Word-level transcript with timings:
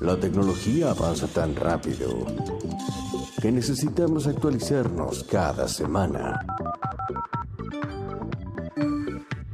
La 0.00 0.16
tecnología 0.16 0.90
avanza 0.90 1.26
tan 1.26 1.54
rápido 1.54 2.26
que 3.40 3.50
necesitamos 3.50 4.26
actualizarnos 4.26 5.24
cada 5.24 5.68
semana. 5.68 6.44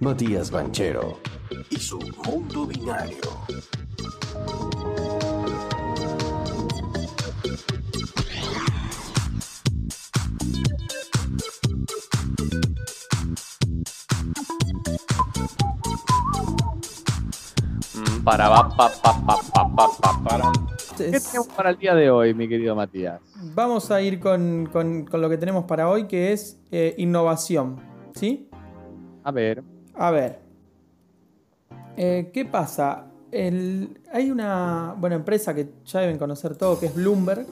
Matías 0.00 0.50
Banchero 0.50 1.18
y 1.70 1.76
su 1.76 1.98
mundo 2.24 2.66
binario. 2.66 3.18
Para, 18.24 18.48
pa, 18.48 18.90
pa, 19.02 19.12
pa, 19.24 19.55
para. 19.76 20.52
¿Qué 20.96 21.20
tenemos 21.20 21.48
para 21.54 21.70
el 21.70 21.78
día 21.78 21.94
de 21.94 22.10
hoy, 22.10 22.34
mi 22.34 22.48
querido 22.48 22.74
Matías? 22.74 23.20
Vamos 23.54 23.90
a 23.90 24.00
ir 24.00 24.18
con, 24.18 24.68
con- 24.72 25.04
con 25.04 25.20
lo 25.20 25.28
que 25.28 25.36
tenemos 25.38 25.64
para 25.64 25.88
hoy, 25.88 26.06
que 26.06 26.32
es 26.32 26.58
eh, 26.70 26.94
innovación. 26.98 27.76
¿Sí? 28.14 28.48
A 29.24 29.30
ver. 29.30 29.62
A 29.94 30.10
ver. 30.10 30.40
Eh, 31.96 32.30
¿Qué 32.32 32.44
pasa? 32.44 33.06
El- 33.30 34.00
hay 34.12 34.30
una 34.30 34.94
buena 34.98 35.16
empresa 35.16 35.54
que 35.54 35.68
ya 35.84 36.00
deben 36.00 36.18
conocer 36.18 36.56
todo, 36.56 36.78
que 36.80 36.86
es 36.86 36.94
Bloomberg. 36.94 37.46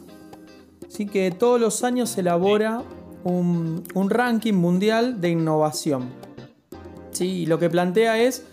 Sí, 0.88 1.06
que 1.06 1.30
todos 1.30 1.60
los 1.60 1.82
años 1.84 2.16
elabora 2.18 2.82
un, 3.24 3.82
un 3.94 4.10
ranking 4.10 4.54
mundial 4.54 5.20
de 5.20 5.30
innovación. 5.30 6.08
Sí, 7.10 7.42
y 7.42 7.46
lo 7.46 7.58
que 7.58 7.68
plantea 7.70 8.18
es 8.18 8.46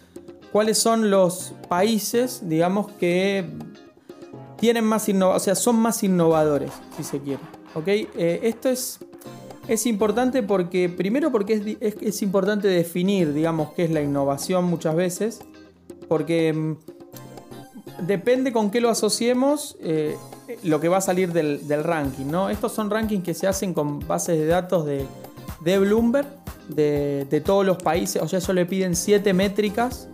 cuáles 0.51 0.77
son 0.77 1.09
los 1.09 1.53
países, 1.69 2.41
digamos, 2.47 2.91
que 2.93 3.45
tienen 4.59 4.83
más 4.85 5.07
o 5.09 5.39
sea, 5.39 5.55
son 5.55 5.77
más 5.77 6.03
innovadores, 6.03 6.71
si 6.95 7.03
se 7.03 7.19
quiere. 7.19 7.41
¿Ok? 7.73 7.87
Eh, 7.87 8.39
esto 8.43 8.69
es, 8.69 8.99
es 9.67 9.85
importante 9.85 10.43
porque, 10.43 10.89
primero 10.89 11.31
porque 11.31 11.77
es, 11.79 11.97
es- 12.01 12.21
importante 12.21 12.67
definir, 12.67 13.33
digamos, 13.33 13.71
qué 13.73 13.85
es 13.85 13.91
la 13.91 14.01
innovación 14.01 14.65
muchas 14.65 14.95
veces, 14.95 15.39
porque 16.07 16.51
mm, 16.53 16.75
depende 18.05 18.51
con 18.51 18.69
qué 18.71 18.81
lo 18.81 18.89
asociemos 18.89 19.77
eh, 19.81 20.15
lo 20.63 20.79
que 20.79 20.89
va 20.89 20.97
a 20.97 21.01
salir 21.01 21.31
del, 21.31 21.67
del 21.67 21.83
ranking, 21.83 22.25
¿no? 22.25 22.49
Estos 22.49 22.73
son 22.73 22.89
rankings 22.89 23.23
que 23.23 23.33
se 23.33 23.47
hacen 23.47 23.73
con 23.73 23.99
bases 24.05 24.37
de 24.37 24.45
datos 24.47 24.85
de, 24.85 25.05
de 25.61 25.79
Bloomberg, 25.79 26.27
de, 26.67 27.25
de 27.29 27.41
todos 27.41 27.65
los 27.65 27.77
países, 27.81 28.21
o 28.21 28.27
sea, 28.27 28.39
ellos 28.39 28.53
le 28.55 28.65
piden 28.65 28.95
siete 28.95 29.33
métricas 29.33 30.07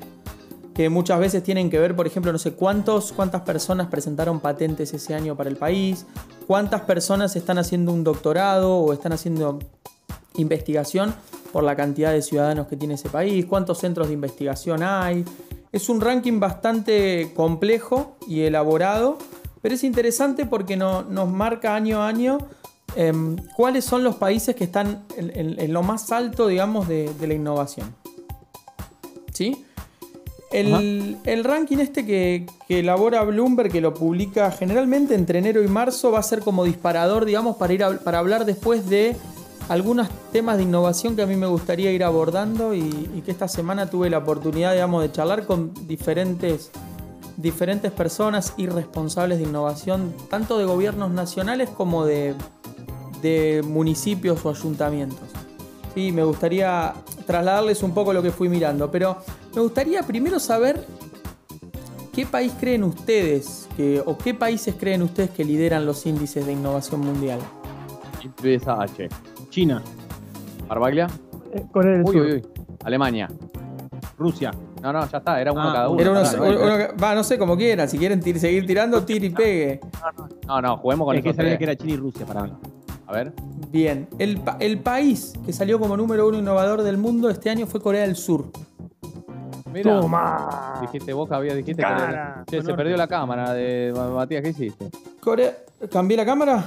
que 0.78 0.90
muchas 0.90 1.20
veces 1.20 1.42
tienen 1.42 1.72
que 1.72 1.80
ver, 1.80 1.96
por 1.96 2.06
ejemplo, 2.06 2.32
no 2.32 2.38
sé 2.38 2.54
cuántos, 2.54 3.12
cuántas 3.12 3.42
personas 3.42 3.88
presentaron 3.88 4.40
patentes 4.40 4.94
ese 4.94 5.16
año 5.16 5.36
para 5.36 5.50
el 5.50 5.56
país, 5.58 6.06
cuántas 6.46 6.82
personas 6.82 7.36
están 7.36 7.58
haciendo 7.58 7.92
un 7.92 8.04
doctorado 8.04 8.78
o 8.78 8.94
están 8.94 9.12
haciendo 9.12 9.58
investigación 10.36 11.16
por 11.52 11.64
la 11.64 11.76
cantidad 11.76 12.12
de 12.12 12.22
ciudadanos 12.22 12.68
que 12.68 12.78
tiene 12.78 12.94
ese 12.94 13.10
país, 13.10 13.48
cuántos 13.48 13.80
centros 13.80 14.08
de 14.08 14.14
investigación 14.14 14.84
hay. 14.84 15.26
Es 15.72 15.90
un 15.90 16.00
ranking 16.00 16.40
bastante 16.40 17.34
complejo 17.36 18.16
y 18.28 18.42
elaborado, 18.42 19.18
pero 19.64 19.74
es 19.74 19.84
interesante 19.84 20.46
porque 20.46 20.78
no- 20.78 21.02
nos 21.02 21.28
marca 21.28 21.74
año 21.76 22.04
a 22.04 22.08
año 22.08 22.38
em, 22.96 23.36
cuáles 23.56 23.84
son 23.84 24.04
los 24.04 24.16
países 24.16 24.56
que 24.56 24.64
están 24.64 25.06
en, 25.18 25.74
lo 25.74 25.82
más 25.82 26.12
alto, 26.12 26.46
digamos, 26.46 26.88
de, 26.88 27.12
de 27.20 27.28
la 27.28 27.34
innovación. 27.34 27.96
¿Sí? 29.34 29.64
El, 30.52 31.44
ranking 31.44 31.78
este 31.78 32.06
que, 32.06 32.46
elabora 32.70 33.24
Bloomberg, 33.24 33.72
que 33.72 33.82
lo 33.82 33.94
publica 33.94 34.50
generalmente 34.52 35.14
entre 35.14 35.40
enero 35.40 35.62
y 35.62 35.68
marzo, 35.68 36.12
va 36.12 36.20
a 36.20 36.24
ser 36.24 36.40
como 36.40 36.64
disparador, 36.64 37.26
digamos, 37.26 37.58
para, 37.58 37.74
ir 37.74 37.84
a- 37.84 38.00
para 38.00 38.20
hablar 38.20 38.46
después 38.46 38.90
de 38.90 39.16
algunos 39.68 40.08
temas 40.32 40.58
de 40.58 40.64
innovación 40.64 41.16
que 41.18 41.22
a 41.22 41.26
mí 41.26 41.36
me 41.36 41.48
gustaría 41.48 41.92
ir 41.92 42.04
abordando 42.04 42.74
y, 42.74 43.22
que 43.26 43.32
esta 43.32 43.50
semana 43.50 43.90
tuve 43.90 44.10
la 44.10 44.20
oportunidad, 44.20 44.72
digamos, 44.72 45.02
de 45.02 45.12
charlar 45.12 45.46
con 45.46 45.74
diferentes, 45.86 46.72
diferentes 47.36 47.92
personas 47.92 48.54
y 48.56 48.68
responsables 48.68 49.40
de 49.40 49.44
innovación, 49.44 50.14
tanto 50.30 50.58
de 50.58 50.64
gobiernos 50.64 51.12
nacionales 51.12 51.70
como 51.70 52.06
de 52.06 52.36
municipios 53.66 54.46
o 54.46 54.50
ayuntamientos. 54.50 55.28
Sí, 55.98 56.12
me 56.12 56.24
gustaría 56.24 56.94
trasladarles 57.26 57.82
un 57.82 57.92
poco 57.92 58.14
lo 58.14 58.22
que 58.22 58.30
fui 58.30 58.50
mirando, 58.50 58.92
pero 58.92 59.18
me 59.56 59.62
gustaría 59.62 60.04
primero 60.04 60.38
saber 60.40 60.86
qué 62.14 62.24
país 62.28 62.54
creen 62.60 62.84
ustedes 62.84 63.68
que, 63.76 64.04
o 64.06 64.16
qué 64.16 64.36
países 64.36 64.76
creen 64.80 65.02
ustedes 65.02 65.32
que 65.32 65.44
lideran 65.44 65.88
los 65.88 66.06
índices 66.06 66.46
de 66.46 66.52
innovación 66.54 67.02
mundial. 67.02 67.40
Empieza 68.24 68.80
H. 68.80 69.10
China, 69.50 69.82
¿Arbaglia? 70.70 71.08
Eh, 71.52 71.64
Corea 71.72 71.94
del 71.94 72.04
Uy, 72.06 72.14
Sur. 72.14 72.22
uy, 72.28 72.32
uy. 72.34 72.46
Alemania. 72.84 73.28
Rusia. 74.20 74.52
No, 74.84 74.94
no, 74.94 75.10
ya 75.10 75.18
está, 75.18 75.42
era 75.42 75.52
uno 75.52 75.64
Ah, 75.64 75.74
cada 75.74 75.90
uno. 75.90 76.00
Era 76.00 76.12
uno- 76.12 76.22
Pará, 76.22 76.38
no, 76.38 76.46
uno 76.64 76.78
que- 76.78 76.92
va, 77.04 77.16
no 77.16 77.24
sé, 77.24 77.40
como 77.40 77.58
quieran, 77.58 77.90
si 77.90 77.98
quieren 77.98 78.22
tir- 78.22 78.38
seguir 78.38 78.68
tirando, 78.68 79.04
tire 79.04 79.26
y 79.26 79.30
pegue. 79.32 79.80
No, 80.46 80.62
no, 80.62 80.78
juguemos 80.78 81.08
con 81.08 81.16
Es 81.16 81.24
que 81.24 81.34
sabía 81.34 81.58
que 81.58 81.64
era 81.64 81.76
China 81.76 81.94
y 81.94 81.98
Rusia 81.98 82.24
para 82.24 82.44
mí. 82.44 82.54
A 83.08 83.12
ver. 83.14 83.34
Bien, 83.72 84.08
el, 84.18 84.38
pa- 84.40 84.58
el 84.60 84.80
país 84.80 85.34
que 85.46 85.52
salió 85.54 85.80
como 85.80 85.98
número 85.98 86.28
uno 86.28 86.38
innovador 86.38 86.84
del 86.84 86.98
mundo 86.98 87.30
este 87.30 87.50
año 87.50 87.68
fue 87.68 87.82
Corea 87.82 88.02
del 88.04 88.16
Sur. 88.16 88.46
Mira. 89.74 90.00
Toma. 90.00 90.80
Dijiste 90.82 91.12
vos 91.14 91.28
que 91.28 91.36
había, 91.36 91.54
dijiste 91.54 91.82
Cara. 91.82 92.44
que. 92.48 92.58
Che, 92.58 92.64
se 92.64 92.74
perdió 92.74 92.96
la 92.98 93.08
cámara 93.08 93.54
de 93.54 93.94
Matías, 94.16 94.42
¿qué 94.42 94.50
hiciste? 94.50 94.90
Corea, 95.20 95.56
¿Cambié 95.92 96.18
la 96.18 96.26
cámara? 96.26 96.64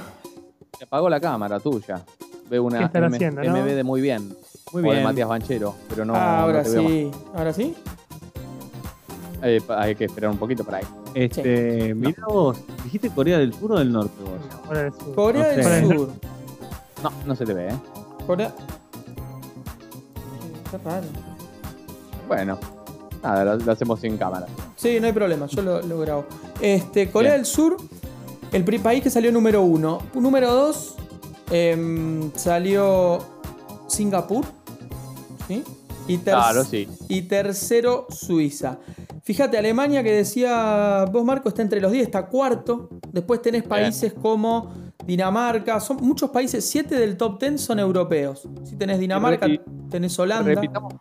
Se 0.77 0.83
apagó 0.83 1.09
la 1.09 1.19
cámara 1.19 1.59
tuya. 1.59 2.01
Veo 2.49 2.63
una 2.63 2.89
¿Qué 2.89 2.97
M- 2.97 3.07
haciendo, 3.15 3.43
no? 3.43 3.51
MB 3.57 3.65
de 3.65 3.83
muy 3.83 4.01
bien. 4.01 4.29
Muy 4.71 4.81
O 4.83 4.85
de 4.85 4.91
bien. 4.91 5.03
Matías 5.03 5.27
Banchero, 5.27 5.75
pero 5.89 6.05
no. 6.05 6.13
Ah, 6.15 6.41
ahora 6.41 6.59
no 6.59 6.63
te 6.63 6.69
veo 6.69 6.87
sí. 6.87 7.11
¿Ahora 7.33 7.53
sí? 7.53 7.75
Eh, 9.43 9.59
hay 9.69 9.95
que 9.95 10.05
esperar 10.05 10.29
un 10.29 10.37
poquito 10.37 10.63
para 10.63 10.77
ahí. 10.77 10.83
Este, 11.15 11.93
mirá 11.95 12.25
vos, 12.27 12.57
¿dijiste 12.83 13.09
Corea 13.09 13.39
del 13.39 13.53
Sur 13.53 13.71
o 13.73 13.79
del 13.79 13.91
Norte 13.91 14.13
vos? 14.23 14.61
Corea 14.67 14.83
del 14.83 14.93
Sur. 14.93 15.15
Corea 15.15 15.55
No 15.57 15.69
del. 15.69 15.87
Sur. 15.97 16.09
No, 17.03 17.11
no 17.25 17.35
se 17.35 17.45
te 17.45 17.53
ve, 17.53 17.69
¿eh? 17.69 17.75
Corea. 18.27 18.53
Qué 20.69 20.77
raro. 20.77 21.07
Bueno, 22.27 22.57
nada, 23.23 23.43
lo, 23.43 23.55
lo 23.57 23.71
hacemos 23.71 23.99
sin 23.99 24.17
cámara. 24.17 24.47
Sí, 24.75 24.99
no 24.99 25.07
hay 25.07 25.13
problema, 25.13 25.45
yo 25.47 25.61
lo, 25.61 25.81
lo 25.81 25.99
grabo. 25.99 26.25
Este, 26.61 27.09
Corea 27.11 27.31
Bien. 27.31 27.41
del 27.41 27.45
Sur, 27.45 27.77
el 28.51 28.63
país 28.81 29.03
que 29.03 29.09
salió 29.09 29.31
número 29.31 29.61
uno. 29.63 29.99
Número 30.13 30.53
dos, 30.53 30.95
em, 31.49 32.31
salió 32.35 33.19
Singapur. 33.87 34.45
¿Sí? 35.47 35.63
Y, 36.07 36.17
ter- 36.19 36.33
Claro, 36.35 36.63
sí. 36.63 36.87
y 37.09 37.23
tercero, 37.23 38.07
Suiza. 38.09 38.77
Fíjate, 39.23 39.57
Alemania, 39.57 40.01
que 40.03 40.11
decía 40.13 41.05
vos, 41.11 41.23
Marco, 41.25 41.49
está 41.49 41.61
entre 41.61 41.79
los 41.81 41.91
10, 41.91 42.05
está 42.05 42.25
cuarto. 42.27 42.89
Después 43.11 43.41
tenés 43.41 43.63
países 43.63 44.13
como 44.13 44.71
Dinamarca. 45.11 45.79
Son 45.79 45.97
muchos 45.97 46.29
países, 46.29 46.67
7 46.69 46.95
del 46.95 47.17
top 47.17 47.39
10 47.39 47.59
son 47.61 47.79
europeos. 47.79 48.47
Si 48.63 48.75
tenés 48.77 48.97
Dinamarca, 48.99 49.47
Y- 49.47 49.59
tenés 49.89 50.17
Holanda. 50.17 50.45
Repitamos, 50.49 50.93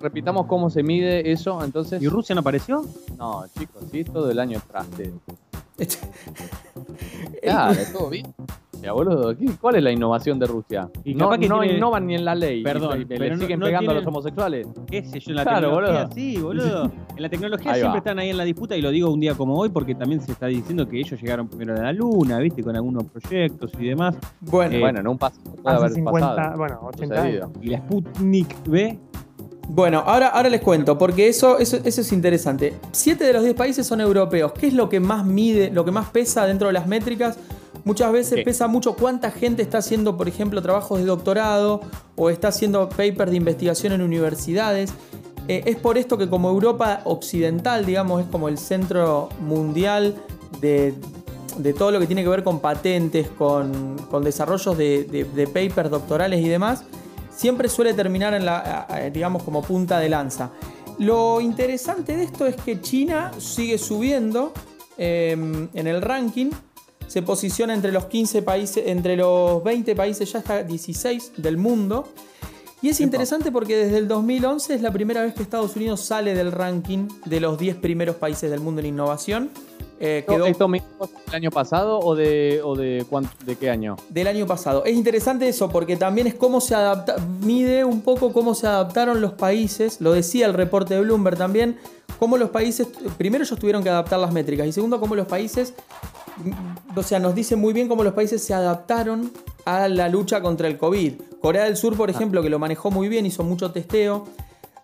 repitamos 0.00 0.46
cómo 0.46 0.70
se 0.70 0.82
mide 0.82 1.30
eso, 1.30 1.62
entonces. 1.62 2.00
¿Y 2.02 2.08
Rusia 2.08 2.34
no 2.34 2.40
apareció? 2.40 2.84
No, 3.18 3.44
chicos, 3.58 3.84
sí, 3.92 4.02
todo 4.04 4.30
el 4.30 4.38
año 4.38 4.60
traste. 4.66 5.12
Este- 5.76 5.98
Claro, 7.42 7.78
todo 7.92 8.10
bien. 8.10 8.34
Ya, 8.82 8.92
boludo, 8.92 9.36
¿qué- 9.36 9.50
¿cuál 9.60 9.76
es 9.76 9.82
la 9.82 9.90
innovación 9.92 10.38
de 10.38 10.46
Rusia? 10.46 10.88
Y 11.04 11.14
no 11.14 11.30
que 11.30 11.46
no 11.48 11.60
tiene- 11.60 11.76
innovan 11.76 12.06
ni 12.06 12.14
en 12.14 12.24
la 12.24 12.34
ley. 12.34 12.62
Perdón, 12.62 12.96
y 13.02 13.04
le 13.04 13.18
pero 13.18 13.36
no- 13.36 13.42
siguen 13.42 13.60
no 13.60 13.66
pegando 13.66 13.90
a 13.90 13.94
los 13.94 14.06
homosexuales. 14.06 14.66
¿Qué 14.86 15.02
sé 15.04 15.20
yo? 15.20 15.30
En 15.30 15.36
la 15.36 15.42
Claro, 15.42 15.68
tecnología, 15.68 16.00
boludo. 16.04 16.14
sí, 16.14 16.36
boludo. 16.40 16.90
En 17.16 17.22
la 17.22 17.28
tecnología 17.28 17.72
Ahí 17.72 17.80
siempre 17.80 17.92
va. 17.92 17.98
están 17.98 18.18
ahí 18.18 18.30
en 18.30 18.36
la 18.38 18.44
disputa 18.44 18.76
y 18.76 18.80
lo 18.82 18.90
digo 18.90 19.10
un 19.10 19.20
día 19.20 19.34
como 19.34 19.56
hoy 19.58 19.68
porque 19.68 19.94
también 19.94 20.22
se 20.22 20.32
está 20.32 20.46
diciendo 20.46 20.88
que 20.88 20.98
ellos 20.98 21.20
llegaron 21.20 21.48
primero 21.48 21.74
a 21.78 21.82
la 21.82 21.92
luna, 21.92 22.38
¿viste? 22.38 22.62
Con 22.62 22.74
algunos 22.74 23.04
proyectos 23.04 23.70
y 23.78 23.88
demás. 23.88 24.16
bueno, 24.40 24.74
Eh, 24.76 24.80
bueno, 24.80 25.00
en 25.00 25.08
un 25.08 25.18
paso 25.18 25.38
puede 25.44 25.76
Hace 25.76 25.76
haber 25.84 25.90
50, 25.92 26.34
pasado. 26.36 26.56
bueno, 26.56 26.78
80 26.84 27.16
sucedido. 27.16 27.44
años. 27.44 27.58
Y 27.62 27.66
la 27.68 27.78
Sputnik 27.78 28.56
B, 28.68 28.98
Bueno, 29.72 30.02
ahora, 30.04 30.28
ahora 30.30 30.48
les 30.48 30.62
cuento, 30.62 30.98
porque 30.98 31.28
eso, 31.28 31.58
eso, 31.60 31.76
eso 31.84 32.00
es 32.00 32.12
interesante. 32.12 32.74
Siete 32.90 33.22
de 33.22 33.32
los 33.32 33.44
10 33.44 33.54
países 33.54 33.86
son 33.86 34.00
europeos. 34.00 34.50
¿Qué 34.52 34.66
es 34.66 34.74
lo 34.74 34.88
que 34.88 34.98
más 34.98 35.24
mide, 35.24 35.70
lo 35.70 35.84
que 35.84 35.92
más 35.92 36.10
pesa 36.10 36.44
dentro 36.44 36.66
de 36.66 36.72
las 36.72 36.88
métricas? 36.88 37.38
Muchas 37.84 38.12
veces 38.12 38.38
pesa 38.44 38.66
mucho 38.68 38.94
cuánta 38.94 39.30
gente 39.30 39.62
está 39.62 39.78
haciendo, 39.78 40.16
por 40.16 40.28
ejemplo, 40.28 40.60
trabajos 40.62 40.98
de 40.98 41.04
doctorado 41.06 41.80
o 42.16 42.30
está 42.30 42.48
haciendo 42.48 42.88
papers 42.88 43.30
de 43.30 43.36
investigación 43.36 43.92
en 43.92 44.02
universidades. 44.02 44.92
Eh, 45.48 45.62
es 45.66 45.76
por 45.76 45.96
esto 45.98 46.16
que 46.18 46.28
como 46.28 46.48
Europa 46.50 47.00
occidental, 47.04 47.84
digamos, 47.86 48.20
es 48.22 48.26
como 48.28 48.48
el 48.48 48.58
centro 48.58 49.28
mundial 49.40 50.14
de, 50.60 50.94
de 51.56 51.72
todo 51.72 51.90
lo 51.90 51.98
que 52.00 52.06
tiene 52.06 52.22
que 52.22 52.28
ver 52.28 52.44
con 52.44 52.60
patentes, 52.60 53.28
con, 53.28 53.96
con 54.10 54.22
desarrollos 54.22 54.76
de, 54.76 55.04
de- 55.04 55.24
de 55.24 55.46
papers 55.46 55.90
doctorales 55.90 56.40
y 56.44 56.48
demás, 56.48 56.84
siempre 57.34 57.68
suele 57.68 57.94
terminar 57.94 58.34
en 58.34 58.44
la, 58.44 59.10
digamos, 59.12 59.42
como 59.42 59.62
punta 59.62 59.98
de 59.98 60.08
lanza. 60.10 60.50
Lo 60.98 61.40
interesante 61.40 62.14
de 62.16 62.24
esto 62.24 62.46
es 62.46 62.56
que 62.56 62.80
China 62.80 63.32
sigue 63.38 63.78
subiendo. 63.78 64.52
eh, 64.98 65.32
en 65.32 65.86
el 65.86 66.02
ranking 66.02 66.50
se 67.10 67.22
posiciona 67.22 67.74
entre 67.74 67.90
los 67.90 68.06
15 68.06 68.42
países, 68.42 68.84
entre 68.86 69.16
los 69.16 69.64
20 69.64 69.96
países, 69.96 70.30
ya 70.32 70.38
está 70.38 70.62
16 70.62 71.32
del 71.38 71.56
mundo. 71.56 72.06
Y 72.82 72.88
es 72.88 73.00
interesante 73.00 73.50
porque 73.50 73.76
desde 73.76 73.98
el 73.98 74.06
2011 74.06 74.76
es 74.76 74.80
la 74.80 74.92
primera 74.92 75.20
vez 75.24 75.34
que 75.34 75.42
Estados 75.42 75.74
Unidos 75.74 76.02
sale 76.02 76.34
del 76.34 76.52
ranking 76.52 77.08
de 77.24 77.40
los 77.40 77.58
10 77.58 77.78
primeros 77.78 78.14
países 78.14 78.48
del 78.48 78.60
mundo 78.60 78.80
en 78.80 78.86
innovación. 78.86 79.50
Eh, 80.02 80.24
quedó... 80.26 80.46
¿Esto 80.46 80.66
mismo 80.66 80.88
del 81.26 81.34
año 81.34 81.50
pasado 81.50 81.98
o 81.98 82.16
de, 82.16 82.62
o 82.64 82.74
de, 82.74 83.04
de 83.44 83.56
qué 83.56 83.68
año? 83.68 83.96
Del 84.08 84.28
año 84.28 84.46
pasado. 84.46 84.82
Es 84.86 84.96
interesante 84.96 85.46
eso 85.46 85.68
porque 85.68 85.96
también 85.96 86.26
es 86.26 86.34
cómo 86.34 86.62
se 86.62 86.74
adapta, 86.74 87.16
mide 87.42 87.84
un 87.84 88.00
poco 88.00 88.32
cómo 88.32 88.54
se 88.54 88.66
adaptaron 88.66 89.20
los 89.20 89.34
países, 89.34 90.00
lo 90.00 90.12
decía 90.12 90.46
el 90.46 90.54
reporte 90.54 90.94
de 90.94 91.02
Bloomberg 91.02 91.36
también, 91.36 91.76
cómo 92.18 92.38
los 92.38 92.48
países, 92.48 92.88
primero 93.18 93.44
ellos 93.44 93.58
tuvieron 93.58 93.82
que 93.82 93.90
adaptar 93.90 94.18
las 94.18 94.32
métricas 94.32 94.66
y 94.66 94.72
segundo 94.72 94.98
cómo 95.00 95.14
los 95.14 95.26
países, 95.26 95.74
o 96.96 97.02
sea, 97.02 97.18
nos 97.18 97.34
dice 97.34 97.56
muy 97.56 97.74
bien 97.74 97.86
cómo 97.86 98.02
los 98.02 98.14
países 98.14 98.42
se 98.42 98.54
adaptaron 98.54 99.30
a 99.66 99.86
la 99.88 100.08
lucha 100.08 100.40
contra 100.40 100.66
el 100.66 100.78
COVID. 100.78 101.12
Corea 101.42 101.64
del 101.64 101.76
Sur, 101.76 101.94
por 101.94 102.08
ah. 102.08 102.12
ejemplo, 102.12 102.42
que 102.42 102.48
lo 102.48 102.58
manejó 102.58 102.90
muy 102.90 103.08
bien, 103.08 103.26
hizo 103.26 103.44
mucho 103.44 103.70
testeo. 103.70 104.26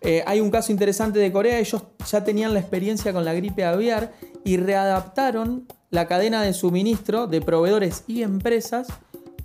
Eh, 0.00 0.22
hay 0.26 0.40
un 0.40 0.50
caso 0.50 0.72
interesante 0.72 1.18
de 1.18 1.32
Corea, 1.32 1.58
ellos 1.58 1.82
ya 2.10 2.22
tenían 2.22 2.54
la 2.54 2.60
experiencia 2.60 3.12
con 3.12 3.24
la 3.24 3.34
gripe 3.34 3.64
aviar 3.64 4.12
y 4.44 4.56
readaptaron 4.56 5.66
la 5.90 6.06
cadena 6.06 6.42
de 6.42 6.52
suministro 6.52 7.26
de 7.26 7.40
proveedores 7.40 8.04
y 8.06 8.22
empresas 8.22 8.88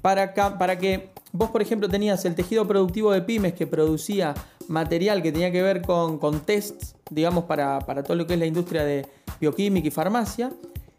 para, 0.01 0.33
que 0.33 1.09
vos, 1.31 1.49
por 1.51 1.61
ejemplo, 1.61 1.87
tenías 1.87 2.25
el 2.25 2.35
tejido 2.35 2.67
productivo 2.67 3.11
de 3.11 3.21
pymes 3.21 3.53
que 3.53 3.67
producía 3.67 4.33
material 4.67 5.21
que 5.21 5.31
tenía 5.31 5.51
que 5.51 5.61
ver 5.61 5.81
con, 5.81 6.17
con 6.17 6.41
tests, 6.41 6.95
digamos, 7.09 7.45
para, 7.45 7.79
para 7.79 8.03
todo 8.03 8.15
lo 8.15 8.25
que 8.25 8.33
es 8.33 8.39
la 8.39 8.45
industria 8.45 8.83
de 8.83 9.05
bioquímica 9.39 9.87
y 9.87 9.91
farmacia. 9.91 10.51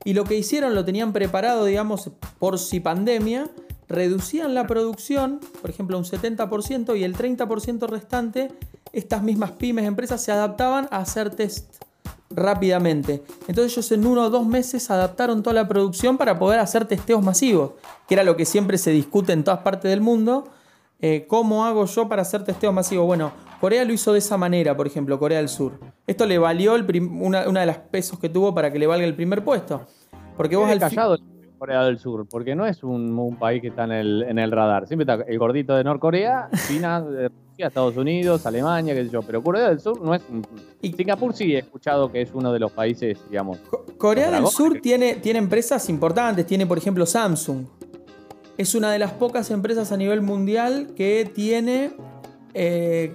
Y 0.05 0.15
lo 0.15 0.25
que 0.25 0.37
hicieron 0.37 0.75
lo 0.75 0.85
tenían 0.85 1.13
preparado, 1.13 1.65
digamos, 1.65 2.11
por 2.39 2.59
si 2.59 2.81
pandemia, 2.81 3.49
reducían 3.89 4.55
la 4.55 4.67
producción, 4.67 5.41
por 5.61 5.71
ejemplo, 5.71 5.99
un 5.99 6.05
70% 6.05 6.99
y 6.99 7.05
el 7.05 7.17
30% 7.17 7.89
restante, 7.89 8.51
estas 8.93 9.23
mismas 9.23 9.53
pymes, 9.53 9.85
empresas 9.87 10.23
se 10.23 10.33
adaptaban 10.33 10.89
a 10.91 10.99
hacer 10.99 11.31
test 11.31 11.83
rápidamente. 12.31 13.23
Entonces 13.49 13.73
ellos 13.73 13.93
en 13.93 14.07
uno 14.07 14.23
o 14.23 14.31
dos 14.31 14.47
meses 14.47 14.91
adaptaron 14.91 15.43
toda 15.43 15.55
la 15.55 15.69
producción 15.69 16.19
para 16.19 16.39
poder 16.39 16.61
hacer 16.61 16.85
testeos 16.85 17.23
masivos, 17.23 17.73
que 18.09 18.15
era 18.15 18.25
lo 18.25 18.37
que 18.37 18.45
siempre 18.45 18.79
se 18.79 18.91
discute 18.91 19.33
en 19.33 19.45
todas 19.45 19.61
partes 19.61 19.91
del 19.91 20.01
mundo. 20.01 20.49
Eh, 21.01 21.27
¿Cómo 21.29 21.65
hago 21.65 21.85
yo 21.87 22.09
para 22.09 22.23
hacer 22.23 22.45
testeos 22.45 22.73
masivos? 22.73 23.07
Bueno, 23.07 23.33
Corea 23.61 23.85
lo 23.85 23.93
hizo 23.93 24.13
de 24.13 24.21
esa 24.21 24.37
manera, 24.37 24.77
por 24.77 24.87
ejemplo, 24.87 25.19
Corea 25.19 25.39
del 25.39 25.49
Sur. 25.49 25.79
Esto 26.07 26.27
le 26.27 26.39
valió 26.39 26.75
una, 26.75 27.45
de 27.45 27.67
las 27.67 27.79
pesos 27.79 28.19
que 28.19 28.29
tuvo 28.29 28.55
para 28.55 28.73
que 28.73 28.79
le 28.79 28.87
valga 28.87 29.05
el 29.05 29.15
primer 29.15 29.45
puesto. 29.45 29.87
Porque 30.37 30.57
vos 30.57 30.71
al 30.71 30.79
callado 30.79 31.19
Corea 31.63 31.85
del 31.85 32.01
Sur, 32.01 32.27
porque 32.29 32.57
no 32.57 32.67
es 32.67 32.83
un, 32.83 33.37
país 33.39 33.63
que 33.63 33.69
está 33.69 33.85
en 33.85 33.93
el, 33.93 34.23
en 34.25 34.37
el 34.41 34.51
radar. 34.51 34.89
Siempre 34.89 35.05
está 35.05 35.25
el 35.31 35.39
gordito 35.39 35.77
de 35.77 35.85
Norcorea, 35.85 36.49
China, 36.67 37.07
Estados 37.57 37.97
Unidos, 37.97 38.45
Alemania, 38.47 38.97
qué 38.97 39.05
sé 39.05 39.11
yo. 39.11 39.23
Pero 39.23 39.45
Corea 39.45 39.69
del 39.69 39.79
Sur 39.79 40.03
no 40.03 40.13
es. 40.13 40.23
Y 40.81 40.93
Singapur 40.93 41.33
sí 41.33 41.55
he 41.55 41.59
escuchado 41.59 42.11
que 42.11 42.23
es 42.23 42.31
uno 42.35 42.53
de 42.53 42.59
los 42.59 42.73
países, 42.73 43.17
digamos. 43.31 43.59
Corea 43.97 44.33
del 44.33 44.49
Sur 44.49 44.81
tiene, 44.83 45.15
tiene 45.15 45.39
empresas 45.39 45.89
importantes. 45.89 46.45
Tiene, 46.49 46.67
por 46.67 46.79
ejemplo, 46.79 47.07
Samsung. 47.07 47.65
Es 48.59 48.75
una 48.75 48.91
de 48.91 48.99
las 48.99 49.13
pocas 49.13 49.49
empresas 49.53 49.93
a 49.93 49.97
nivel 49.97 50.21
mundial 50.21 50.89
que 50.97 51.31
tiene 51.33 51.93
eh, 52.55 53.15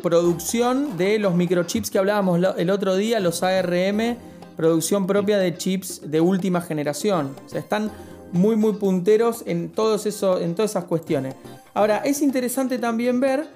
producción 0.00 0.96
de 0.96 1.18
los 1.18 1.34
microchips 1.34 1.90
que 1.90 1.98
hablábamos 1.98 2.40
el 2.56 2.70
otro 2.70 2.94
día, 2.94 3.18
los 3.18 3.42
ARM, 3.42 4.16
producción 4.60 5.06
propia 5.06 5.38
de 5.38 5.56
chips 5.56 6.02
de 6.04 6.20
última 6.20 6.60
generación. 6.60 7.34
O 7.46 7.48
sea, 7.48 7.60
están 7.60 7.90
muy, 8.30 8.56
muy 8.56 8.74
punteros 8.74 9.42
en, 9.46 9.70
todos 9.70 10.04
eso, 10.04 10.38
en 10.38 10.54
todas 10.54 10.72
esas 10.72 10.84
cuestiones. 10.84 11.34
Ahora, 11.72 12.02
es 12.04 12.20
interesante 12.20 12.78
también 12.78 13.20
ver 13.20 13.48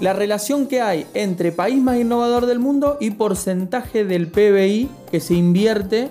la 0.00 0.12
relación 0.12 0.66
que 0.66 0.80
hay 0.80 1.06
entre 1.14 1.52
país 1.52 1.80
más 1.80 1.98
innovador 1.98 2.46
del 2.46 2.58
mundo 2.58 2.96
y 3.00 3.12
porcentaje 3.12 4.04
del 4.04 4.26
PBI 4.26 4.88
que 5.12 5.20
se 5.20 5.34
invierte 5.34 6.08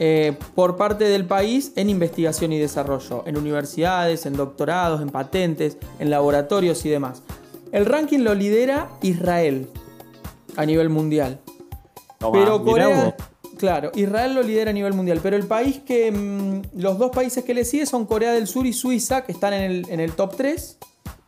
eh, 0.00 0.36
por 0.56 0.76
parte 0.76 1.04
del 1.04 1.24
país 1.24 1.72
en 1.76 1.88
investigación 1.88 2.52
y 2.52 2.58
desarrollo, 2.58 3.22
en 3.26 3.36
universidades, 3.36 4.26
en 4.26 4.32
doctorados, 4.32 5.00
en 5.02 5.10
patentes, 5.10 5.76
en 6.00 6.10
laboratorios 6.10 6.84
y 6.84 6.88
demás. 6.88 7.22
El 7.70 7.86
ranking 7.86 8.24
lo 8.24 8.34
lidera 8.34 8.88
Israel 9.02 9.68
a 10.56 10.66
nivel 10.66 10.88
mundial. 10.88 11.38
pero 12.18 12.64
Corea, 12.64 13.14
claro, 13.62 13.92
Israel 13.94 14.34
lo 14.34 14.42
lidera 14.42 14.70
a 14.70 14.74
nivel 14.74 14.92
mundial, 14.92 15.20
pero 15.22 15.36
el 15.36 15.46
país 15.46 15.78
que 15.86 16.10
mm, 16.10 16.80
los 16.80 16.98
dos 16.98 17.12
países 17.12 17.44
que 17.44 17.54
le 17.54 17.64
siguen 17.64 17.86
son 17.86 18.06
Corea 18.06 18.32
del 18.32 18.48
Sur 18.48 18.66
y 18.66 18.72
Suiza, 18.72 19.22
que 19.22 19.30
están 19.30 19.52
en 19.52 19.62
el, 19.62 19.88
en 19.88 20.00
el 20.00 20.14
top 20.14 20.34
3 20.36 20.78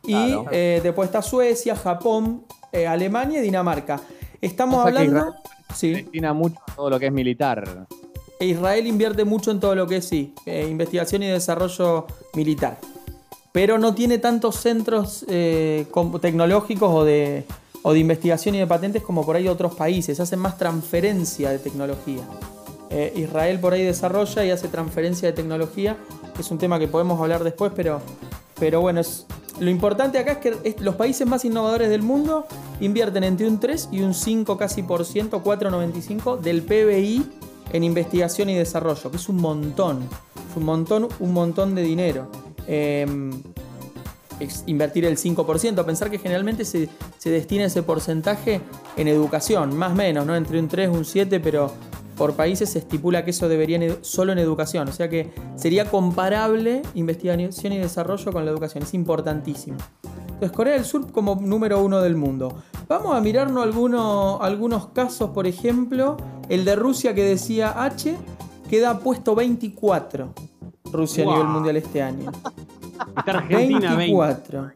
y 0.05 0.35
eh, 0.51 0.81
después 0.83 1.07
está 1.07 1.21
Suecia, 1.21 1.77
Japón, 1.77 2.43
eh, 2.73 2.87
Alemania 2.87 3.39
y 3.39 3.41
Dinamarca. 3.41 4.01
Estamos 4.41 4.85
hablando. 4.85 5.33
sí. 5.73 5.91
Destina 5.91 6.33
mucho 6.33 6.57
todo 6.75 6.89
lo 6.89 6.99
que 6.99 7.05
es 7.05 7.13
militar. 7.13 7.87
E 8.37 8.47
Israel 8.47 8.85
invierte 8.85 9.23
mucho 9.23 9.51
en 9.51 9.61
todo 9.61 9.73
lo 9.73 9.87
que 9.87 9.95
es, 9.97 10.05
sí, 10.05 10.33
eh, 10.45 10.67
investigación 10.69 11.23
y 11.23 11.27
desarrollo 11.27 12.05
militar. 12.33 12.79
Pero 13.53 13.77
no 13.77 13.95
tiene 13.95 14.17
tantos 14.17 14.57
centros 14.57 15.25
tecnológicos 15.25 16.89
o 16.93 17.05
de, 17.05 17.45
o 17.87 17.93
de 17.93 17.99
investigación 17.99 18.55
y 18.55 18.57
de 18.57 18.65
patentes 18.65 19.03
como 19.03 19.23
por 19.23 19.35
ahí 19.35 19.47
otros 19.47 19.75
países. 19.75 20.19
Hacen 20.19 20.39
más 20.39 20.57
transferencia 20.57 21.51
de 21.51 21.59
tecnología. 21.59 22.23
Israel 23.15 23.59
por 23.59 23.73
ahí 23.73 23.83
desarrolla 23.83 24.43
y 24.43 24.49
hace 24.49 24.69
transferencia 24.69 25.27
de 25.29 25.33
tecnología. 25.33 25.95
Es 26.39 26.49
un 26.49 26.57
tema 26.57 26.79
que 26.79 26.87
podemos 26.87 27.21
hablar 27.21 27.43
después, 27.43 27.71
pero, 27.75 28.01
pero 28.59 28.81
bueno, 28.81 29.01
es, 29.01 29.27
lo 29.59 29.69
importante 29.69 30.17
acá 30.17 30.31
es 30.31 30.37
que 30.39 30.75
los 30.79 30.95
países 30.95 31.27
más 31.27 31.45
innovadores 31.45 31.89
del 31.89 32.01
mundo 32.01 32.47
invierten 32.79 33.23
entre 33.23 33.47
un 33.47 33.59
3 33.59 33.89
y 33.91 34.01
un 34.01 34.15
5 34.15 34.57
casi 34.57 34.81
por 34.81 35.05
ciento, 35.05 35.43
4,95 35.43 36.39
del 36.39 36.63
PBI 36.63 37.23
en 37.71 37.83
investigación 37.83 38.49
y 38.49 38.55
desarrollo, 38.55 39.11
que 39.11 39.17
es 39.17 39.29
un 39.29 39.37
montón, 39.37 40.09
es 40.49 40.57
un 40.57 40.63
montón, 40.63 41.07
un 41.19 41.33
montón 41.33 41.75
de 41.75 41.83
dinero. 41.83 42.31
Em, 42.65 43.31
invertir 44.65 45.05
el 45.05 45.17
5%, 45.17 45.85
pensar 45.85 46.09
que 46.09 46.19
generalmente 46.19 46.65
se, 46.65 46.89
se, 47.17 47.29
destina 47.29 47.65
ese 47.65 47.83
porcentaje 47.83 48.61
en 48.97 49.07
educación, 49.07 49.75
más 49.75 49.91
o 49.91 49.95
menos, 49.95 50.25
¿no? 50.25 50.35
Entre 50.35 50.59
un 50.59 50.67
3 50.67 50.89
y 50.91 50.95
un 50.95 51.05
7, 51.05 51.39
pero 51.39 51.71
por 52.17 52.33
países 52.33 52.69
se 52.69 52.79
estipula 52.79 53.23
que 53.23 53.31
eso 53.31 53.49
debería 53.49 53.79
solo 54.01 54.31
en 54.31 54.39
educación, 54.39 54.87
o 54.87 54.91
sea 54.91 55.09
que 55.09 55.33
sería 55.55 55.85
comparable 55.85 56.81
investigación 56.93 57.73
y 57.73 57.77
desarrollo 57.77 58.31
con 58.31 58.45
la 58.45 58.51
educación, 58.51 58.83
es 58.83 58.93
importantísimo. 58.93 59.77
Entonces 60.25 60.51
Corea 60.51 60.73
del 60.73 60.85
Sur 60.85 61.11
como 61.11 61.35
número 61.35 61.81
uno 61.83 62.01
del 62.01 62.15
mundo. 62.15 62.55
Vamos 62.87 63.15
a 63.15 63.21
mirarnos 63.21 63.63
algunos, 63.63 64.41
algunos 64.41 64.87
casos, 64.87 65.29
por 65.31 65.47
ejemplo, 65.47 66.17
el 66.49 66.65
de 66.65 66.75
Rusia 66.75 67.15
que 67.15 67.23
decía 67.23 67.83
H, 67.83 68.15
queda 68.69 68.99
puesto 68.99 69.33
24 69.33 70.33
Rusia 70.91 71.23
a 71.23 71.27
nivel 71.27 71.47
mundial 71.47 71.77
este 71.77 72.01
año. 72.01 72.31
Argentina 73.15 73.95
24. 73.95 74.71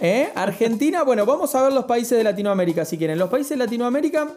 ¿Eh? 0.00 0.32
Argentina, 0.34 1.02
bueno, 1.04 1.24
vamos 1.26 1.54
a 1.54 1.62
ver 1.62 1.72
los 1.72 1.84
países 1.84 2.18
de 2.18 2.24
Latinoamérica 2.24 2.84
si 2.84 2.98
quieren. 2.98 3.18
Los 3.18 3.30
países 3.30 3.50
de 3.50 3.56
Latinoamérica 3.56 4.28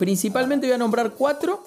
Principalmente 0.00 0.66
voy 0.66 0.72
a 0.72 0.78
nombrar 0.78 1.10
cuatro. 1.10 1.62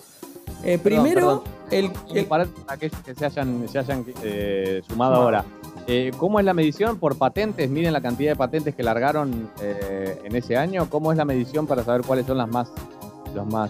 Eh, 0.64 0.80
primero, 0.80 1.44
el, 1.70 1.92
Para 2.28 2.48
aquellos 2.68 3.00
que 3.02 3.14
se 3.14 3.28
hayan, 3.28 3.70
se 3.70 3.78
hayan 3.78 4.04
eh, 4.24 4.82
sumado 4.90 5.14
ahora. 5.14 5.46
Eh, 5.86 6.10
¿Cómo 6.18 6.40
es 6.40 6.46
la 6.46 6.56
medición 6.56 6.98
por 6.98 7.16
patentes? 7.16 7.70
Miren 7.70 7.94
la 7.94 8.02
cantidad 8.02 8.32
de 8.32 8.36
patentes 8.36 8.74
que 8.74 8.82
largaron 8.82 9.52
en 9.62 10.36
ese 10.36 10.58
año. 10.58 10.90
¿Cómo 10.90 11.12
es 11.12 11.18
la 11.20 11.26
medición 11.26 11.68
para 11.68 11.84
saber 11.84 12.02
cuáles 12.02 12.26
son 12.26 12.40
las 12.40 12.50
más, 12.50 12.72
los 13.36 13.46
más 13.46 13.70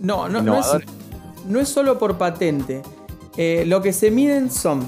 no, 0.00 0.28
no, 0.28 0.42
no 0.42 0.60
es, 0.60 0.66
no 1.46 1.60
es, 1.60 1.68
solo 1.70 1.98
por 1.98 2.18
patente. 2.18 2.82
Lo 3.36 3.82
que 3.82 3.92
se 3.92 4.10
miden 4.10 4.50
son 4.50 4.84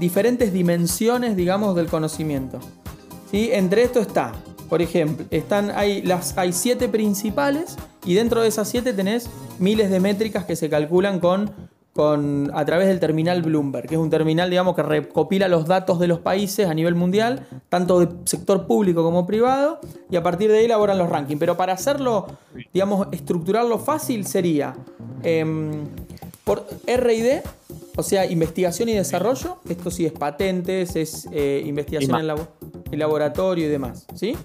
diferentes 0.00 0.52
dimensiones, 0.52 1.36
digamos, 1.36 1.74
del 1.76 1.86
conocimiento. 1.86 2.60
¿Sí? 3.30 3.50
Entre 3.52 3.82
esto 3.82 4.00
está 4.00 4.32
por 4.72 4.80
ejemplo, 4.80 5.26
están, 5.30 5.70
hay, 5.72 6.00
las, 6.00 6.38
hay 6.38 6.54
siete 6.54 6.88
principales 6.88 7.76
y 8.06 8.14
dentro 8.14 8.40
de 8.40 8.48
esas 8.48 8.66
siete 8.70 8.94
tenés 8.94 9.28
miles 9.58 9.90
de 9.90 10.00
métricas 10.00 10.46
que 10.46 10.56
se 10.56 10.70
calculan 10.70 11.20
con, 11.20 11.50
con, 11.92 12.50
a 12.54 12.64
través 12.64 12.88
del 12.88 12.98
terminal 12.98 13.42
Bloomberg, 13.42 13.86
que 13.86 13.96
es 13.96 14.00
un 14.00 14.08
terminal 14.08 14.48
digamos, 14.48 14.74
que 14.74 14.82
recopila 14.82 15.46
los 15.48 15.66
datos 15.66 15.98
de 15.98 16.06
los 16.06 16.20
países 16.20 16.68
a 16.68 16.72
nivel 16.72 16.94
mundial, 16.94 17.46
tanto 17.68 18.00
de 18.00 18.08
sector 18.24 18.66
público 18.66 19.02
como 19.02 19.26
privado, 19.26 19.78
y 20.10 20.16
a 20.16 20.22
partir 20.22 20.50
de 20.50 20.60
ahí 20.60 20.64
elaboran 20.64 20.96
los 20.96 21.10
rankings. 21.10 21.38
Pero 21.38 21.54
para 21.54 21.74
hacerlo, 21.74 22.28
digamos, 22.72 23.08
estructurarlo 23.12 23.78
fácil 23.78 24.26
sería 24.26 24.74
em, 25.22 25.84
por 26.44 26.66
RD, 26.86 27.42
o 27.96 28.02
sea, 28.02 28.26
investigación 28.26 28.88
y 28.88 28.94
desarrollo. 28.94 29.58
Esto 29.68 29.90
sí 29.90 30.06
es 30.06 30.12
patentes, 30.12 30.96
es 30.96 31.28
eh, 31.32 31.62
investigación 31.64 32.18
en, 32.20 32.36
en, 32.90 32.98
laboratorio 32.98 33.66
y 33.66 33.68
demás. 33.68 34.06
¿Sí? 34.14 34.36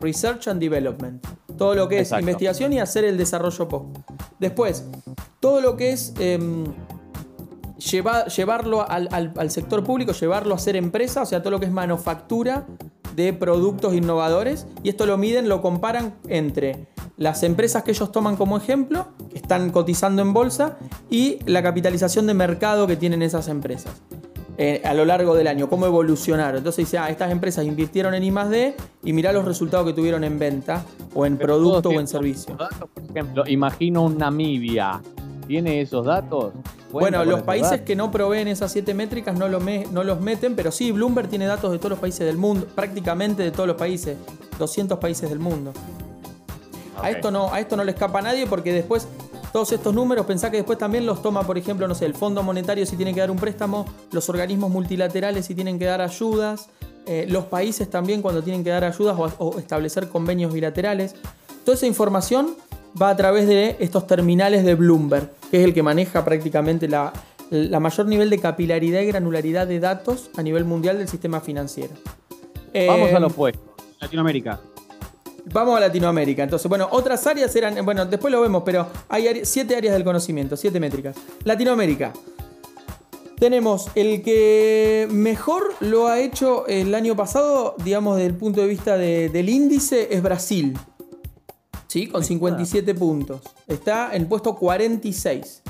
Research 0.00 0.48
and 0.48 0.60
Development. 0.60 1.24
Todo 1.58 1.74
lo 1.74 1.88
que 1.88 1.96
es 1.96 2.08
Exacto. 2.08 2.20
investigación 2.20 2.72
y 2.72 2.80
hacer 2.80 3.04
el 3.04 3.16
desarrollo 3.16 3.68
post. 3.68 3.86
Después, 4.38 4.84
todo 5.40 5.60
lo 5.60 5.76
que 5.76 5.92
es 5.92 6.12
em, 6.18 6.64
lleva- 7.78 8.26
llevarlo 8.26 8.88
al, 8.88 9.08
al- 9.12 9.32
al 9.36 9.50
sector 9.50 9.84
público, 9.84 10.12
llevarlo 10.12 10.54
a 10.54 10.58
ser 10.58 10.76
empresa, 10.76 11.22
o 11.22 11.26
sea, 11.26 11.40
todo 11.40 11.50
lo 11.52 11.60
que 11.60 11.66
es 11.66 11.72
manufactura 11.72 12.66
de 13.14 13.32
productos 13.32 13.94
innovadores. 13.94 14.66
Y 14.82 14.88
esto 14.90 15.06
lo 15.06 15.16
miden, 15.18 15.48
lo 15.48 15.62
comparan 15.62 16.14
entre 16.28 16.86
las 17.16 17.42
empresas 17.42 17.82
que 17.82 17.92
ellos 17.92 18.12
toman 18.12 18.36
como 18.36 18.56
ejemplo, 18.58 19.06
que 19.30 19.38
están 19.38 19.70
cotizando 19.70 20.20
en 20.22 20.32
bolsa, 20.34 20.76
y 21.08 21.38
la 21.46 21.62
capitalización 21.62 22.26
de 22.26 22.34
mercado 22.34 22.86
que 22.86 22.96
tienen 22.96 23.22
esas 23.22 23.48
empresas. 23.48 23.92
eh, 24.58 24.80
a 24.86 24.94
lo 24.94 25.04
largo 25.04 25.34
del 25.34 25.48
año, 25.48 25.68
cómo 25.68 25.84
evolucionaron. 25.84 26.56
Entonces 26.56 26.86
dice, 26.86 26.96
ah, 26.96 27.10
estas 27.10 27.30
empresas 27.30 27.66
invirtieron 27.66 28.14
en 28.14 28.24
I+D 28.24 28.74
y 29.04 29.12
mirá 29.12 29.30
los 29.30 29.44
resultados 29.44 29.86
que 29.86 29.92
tuvieron 29.92 30.24
en 30.24 30.38
venta 30.38 30.82
o 31.14 31.26
en 31.26 31.36
Pero 31.36 31.58
producto 31.58 31.90
o 31.90 32.00
en 32.00 32.08
servicio. 32.08 32.54
datos, 32.56 32.88
Por 32.94 33.02
ejemplo, 33.04 33.44
imagino 33.46 34.02
un 34.04 34.16
Namibia. 34.16 35.02
¿Tiene 35.46 35.80
esos 35.80 36.04
datos? 36.04 36.52
¿Cuenta 36.90 37.18
Bueno, 37.18 37.24
los 37.24 37.42
países 37.42 37.70
datos? 37.70 37.86
que 37.86 37.94
no 37.96 38.10
proveen 38.10 38.48
esas 38.48 38.72
siete 38.72 38.94
métricas 38.94 39.38
no, 39.38 39.48
lo 39.48 39.60
me- 39.60 39.86
no 39.92 40.02
los 40.02 40.20
meten, 40.20 40.56
pero 40.56 40.72
sí, 40.72 40.90
Bloomberg 40.92 41.28
tiene 41.28 41.46
datos 41.46 41.70
de 41.72 41.78
todos 41.78 41.90
los 41.90 41.98
países 41.98 42.26
del 42.26 42.36
mundo, 42.36 42.66
prácticamente 42.74 43.42
de 43.42 43.50
todos 43.52 43.66
los 43.66 43.76
países, 43.76 44.16
200 44.58 44.98
países 44.98 45.28
del 45.30 45.38
mundo. 45.38 45.72
A, 47.00 47.10
esto 47.10 47.30
no, 47.30 47.52
a 47.52 47.60
esto 47.60 47.76
no 47.76 47.84
le 47.84 47.92
escapa 47.92 48.18
a 48.20 48.22
nadie 48.22 48.46
porque 48.46 48.72
después 48.72 49.06
todos 49.52 49.70
estos 49.72 49.94
números, 49.94 50.26
pensá 50.26 50.50
que 50.50 50.56
después 50.58 50.78
también 50.78 51.06
los 51.06 51.22
toma, 51.22 51.42
por 51.42 51.56
ejemplo, 51.58 51.86
no 51.86 51.94
sé, 51.94 52.06
el 52.06 52.14
Fondo 52.14 52.42
Monetario 52.42 52.84
si 52.86 52.96
tiene 52.96 53.14
que 53.14 53.20
dar 53.20 53.30
un 53.30 53.36
préstamo, 53.38 53.86
los 54.12 54.28
organismos 54.28 54.70
multilaterales 54.70 55.46
si 55.46 55.54
tienen 55.54 55.78
que 55.78 55.84
dar 55.84 56.00
ayudas, 56.00 56.68
eh, 57.06 57.26
los 57.28 57.44
países 57.44 57.88
también 57.88 58.20
cuando 58.22 58.42
tienen 58.42 58.64
que 58.64 58.70
dar 58.70 58.82
ayudas 58.84 59.16
o, 59.18 59.44
o 59.44 59.58
establecer 59.58 60.08
convenios 60.08 60.52
bilaterales. 60.52 61.14
Toda 61.64 61.76
esa 61.76 61.86
información 61.86 62.56
va 63.00 63.10
a 63.10 63.16
través 63.16 63.46
de 63.46 63.76
estos 63.78 64.06
terminales 64.06 64.64
de 64.64 64.74
Bloomberg, 64.74 65.30
que 65.50 65.58
es 65.58 65.64
el 65.64 65.74
que 65.74 65.82
maneja 65.82 66.24
prácticamente 66.24 66.88
la, 66.88 67.12
la 67.50 67.80
mayor 67.80 68.06
nivel 68.06 68.30
de 68.30 68.38
capilaridad 68.38 69.00
y 69.00 69.06
granularidad 69.06 69.66
de 69.66 69.80
datos 69.80 70.30
a 70.36 70.42
nivel 70.42 70.64
mundial 70.64 70.98
del 70.98 71.08
sistema 71.08 71.40
financiero. 71.40 71.92
Vamos 72.74 73.10
Eh, 73.10 73.14
a 73.14 73.20
lo 73.20 73.26
opuesto. 73.28 73.60
Latinoamérica. 74.00 74.60
Vamos 75.52 75.76
a 75.76 75.80
Latinoamérica. 75.80 76.42
Entonces, 76.42 76.68
bueno, 76.68 76.88
otras 76.90 77.26
áreas 77.26 77.54
eran. 77.54 77.84
Bueno, 77.84 78.04
después 78.04 78.32
lo 78.32 78.40
vemos, 78.40 78.62
pero 78.64 78.86
hay 79.08 79.40
siete 79.44 79.76
áreas 79.76 79.94
del 79.94 80.02
conocimiento, 80.04 80.56
siete 80.56 80.80
métricas. 80.80 81.16
Latinoamérica. 81.44 82.12
Tenemos 83.38 83.88
el 83.94 84.22
que 84.22 85.06
mejor 85.10 85.74
lo 85.80 86.08
ha 86.08 86.18
hecho 86.20 86.66
el 86.66 86.94
año 86.94 87.14
pasado, 87.14 87.76
digamos, 87.84 88.16
desde 88.16 88.28
el 88.28 88.34
punto 88.34 88.62
de 88.62 88.66
vista 88.66 88.96
de- 88.96 89.28
del 89.28 89.48
índice, 89.50 90.08
es 90.10 90.22
Brasil. 90.22 90.76
¿Sí? 91.96 92.08
Con 92.08 92.22
57 92.22 92.94
puntos. 92.94 93.40
Está 93.66 94.14
en 94.14 94.28
puesto 94.28 94.54
46. 94.54 95.62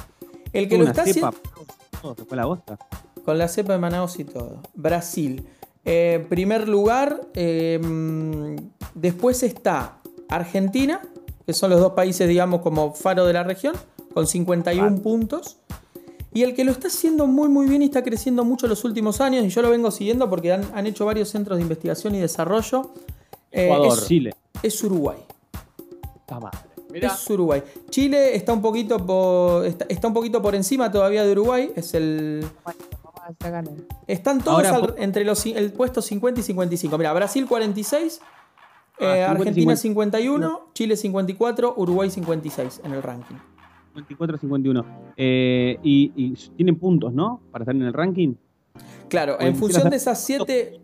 El 0.53 0.69
que 0.69 0.77
lo 0.77 0.83
Una 0.83 0.91
está 0.91 1.05
cepa. 1.05 1.29
haciendo. 1.29 2.27
A 2.29 2.35
la 2.35 2.47
bosta. 2.47 2.79
Con 3.25 3.39
la 3.39 3.47
cepa 3.47 3.75
de 3.75 3.79
Manaus 3.79 4.19
y 4.19 4.25
todo. 4.25 4.61
Brasil. 4.75 5.47
Eh, 5.85 6.27
primer 6.29 6.69
lugar. 6.69 7.29
eh, 7.35 8.57
después 8.97 9.45
está 9.45 9.99
Argentina, 10.29 11.01
que 11.47 11.53
son 11.53 11.71
los 11.71 11.79
dos 11.79 11.93
países, 11.93 12.27
digamos, 12.29 12.61
como 12.61 12.93
faro 12.93 13.25
de 13.25 13.33
la 13.33 13.45
región, 13.45 13.77
con 14.13 14.27
51 14.27 15.03
puntos. 15.03 15.59
Y 16.35 16.43
el 16.43 16.57
que 16.57 16.65
lo 16.65 16.73
está 16.73 16.89
haciendo 16.89 17.29
muy, 17.29 17.49
muy 17.49 17.69
bien 17.69 17.83
y 17.83 17.85
está 17.85 18.03
creciendo 18.03 18.45
mucho 18.45 18.67
en 18.67 18.71
los 18.71 18.83
últimos 18.85 19.21
años, 19.21 19.45
y 19.45 19.49
yo 19.49 19.63
lo 19.63 19.71
vengo 19.71 19.93
siguiendo 19.93 20.29
porque 20.29 20.53
han, 20.53 20.65
han 20.75 20.87
hecho 20.89 21.07
varios 21.07 21.29
centros 21.29 21.57
de 21.59 21.63
investigación 21.63 22.17
y 22.17 22.19
desarrollo, 22.21 22.91
eh, 23.53 23.67
Ecuador. 23.67 23.97
es, 23.99 24.07
Chile. 24.09 24.35
es 24.61 24.83
Uruguay. 24.83 25.19
Puta 26.27 26.41
madre. 26.41 26.59
Mirá, 26.93 27.09
Es 27.09 27.31
Uruguay. 27.31 27.63
Chile 27.91 28.35
está 28.37 28.53
un 28.53 28.61
poquito 28.63 29.05
por, 29.05 29.65
está, 29.65 29.87
está 29.89 30.09
un 30.09 30.15
poquito 30.15 30.43
por 30.43 30.55
encima 30.55 30.91
todavía 30.91 31.25
de 31.25 31.33
Uruguay. 31.33 31.71
Es 31.77 31.95
el, 31.95 32.45
Están 34.07 34.41
todos 34.41 34.65
Ahora, 34.67 34.77
al- 34.77 34.95
entre 34.99 35.25
los 35.25 35.45
el 35.47 35.73
puesto 35.73 36.01
50 36.03 36.41
y 36.41 36.43
55. 36.43 36.99
Mira, 36.99 37.13
Brasil 37.13 37.47
46, 37.47 38.21
Ah, 38.99 39.05
eh, 39.05 39.05
50, 39.27 39.31
Argentina 39.31 39.77
50. 39.77 40.19
51, 40.19 40.61
Chile 40.73 40.97
54, 40.97 41.75
Uruguay 41.77 42.11
56 42.11 42.81
en 42.85 42.93
el 42.95 43.03
ranking. 43.03 43.37
54-51. 43.95 44.85
Eh, 45.17 45.79
y, 45.83 46.13
y 46.17 46.33
tienen 46.57 46.79
puntos, 46.79 47.13
¿no? 47.13 47.41
Para 47.51 47.65
estar 47.65 47.75
en 47.75 47.83
el 47.83 47.93
ranking. 47.93 48.35
Claro, 49.09 49.39
en 49.41 49.55
función 49.57 49.89
de 49.91 49.97
esas 49.97 50.21
7, 50.25 50.81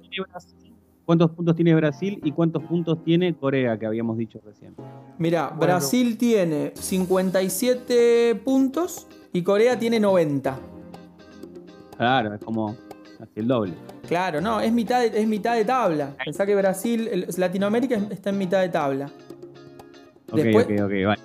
¿Cuántos 1.04 1.30
puntos 1.32 1.56
tiene 1.56 1.74
Brasil 1.74 2.20
y 2.22 2.30
cuántos 2.32 2.62
puntos 2.62 3.02
tiene 3.04 3.34
Corea, 3.34 3.78
que 3.78 3.86
habíamos 3.86 4.16
dicho 4.16 4.40
recién? 4.44 4.74
mira, 5.18 5.48
Brasil 5.48 6.16
tiene 6.16 6.72
57 6.76 8.36
puntos 8.44 9.06
y 9.32 9.42
Corea 9.42 9.78
tiene 9.78 9.98
90. 10.00 10.58
Claro, 11.96 12.34
es 12.34 12.40
como 12.44 12.76
casi 13.18 13.32
el 13.36 13.48
doble. 13.48 13.74
Claro, 14.08 14.40
no, 14.40 14.60
es 14.60 14.72
mitad 14.72 15.00
de, 15.00 15.20
es 15.20 15.26
mitad 15.26 15.54
de 15.54 15.64
tabla. 15.64 16.14
Pensá 16.24 16.44
que 16.46 16.54
Brasil, 16.54 17.08
el- 17.10 17.26
Latinoamérica 17.36 17.96
está 18.10 18.30
en 18.30 18.38
mitad 18.38 18.60
de 18.60 18.68
tabla. 18.68 19.06
Ok, 20.30 20.36
Después- 20.38 20.66
ok, 20.66 20.72
ok, 20.84 20.92
vale. 21.06 21.20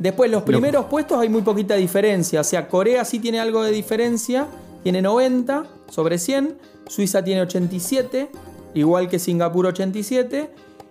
Después, 0.00 0.30
los 0.30 0.40
Lo- 0.40 0.46
primeros 0.46 0.84
puestos 0.86 1.18
hay 1.18 1.28
muy 1.28 1.42
poquita 1.42 1.74
diferencia. 1.76 2.40
O 2.40 2.44
sea, 2.44 2.68
Corea 2.68 3.04
sí 3.04 3.20
tiene 3.20 3.40
algo 3.40 3.62
de 3.62 3.70
diferencia, 3.72 4.46
tiene 4.82 5.00
90 5.02 5.64
sobre 5.88 6.18
100. 6.18 6.56
Suiza 6.88 7.22
tiene 7.24 7.42
87, 7.42 8.28
igual 8.74 9.08
que 9.08 9.18
Singapur 9.18 9.66
87. 9.66 10.50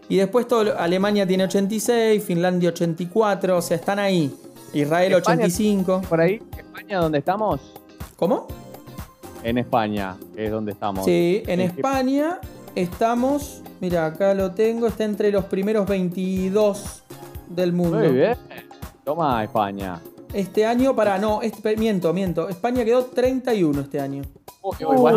Y 0.10 0.18
después 0.18 0.48
todo, 0.48 0.78
Alemania 0.78 1.26
tiene 1.26 1.46
86, 1.46 2.24
Finlandia 2.24 2.70
84, 2.70 3.58
o 3.58 3.62
sea, 3.62 3.78
están 3.78 4.00
ahí. 4.00 4.34
Israel 4.74 5.14
España- 5.14 5.44
85. 5.46 6.02
por 6.10 6.20
ahí, 6.20 6.42
España, 6.58 7.00
¿dónde 7.00 7.20
estamos? 7.20 7.62
¿Cómo? 8.16 8.48
En 9.44 9.58
España, 9.58 10.18
que 10.36 10.46
es 10.46 10.52
donde 10.52 10.72
estamos. 10.72 11.06
Sí, 11.06 11.44
en 11.48 11.60
¿En 11.60 11.72
qué- 11.72 11.76
España 11.82 12.40
estamos, 12.76 13.62
mira, 13.82 14.06
acá 14.08 14.34
lo 14.34 14.52
tengo, 14.52 14.88
está 14.88 15.04
entre 15.04 15.32
los 15.32 15.46
primeros 15.46 15.88
22 15.88 17.04
del 17.50 17.72
mundo. 17.74 17.98
Muy 18.00 18.10
bien. 18.10 18.36
Toma 19.04 19.44
España. 19.44 20.00
Este 20.34 20.66
año, 20.66 20.96
para, 20.96 21.18
no, 21.20 21.42
este, 21.42 21.78
miento, 21.78 22.12
miento. 22.14 22.50
España 22.50 22.84
quedó 22.84 23.06
31 23.06 23.82
este 23.82 24.00
año. 24.00 24.24
Igual-. 24.96 25.16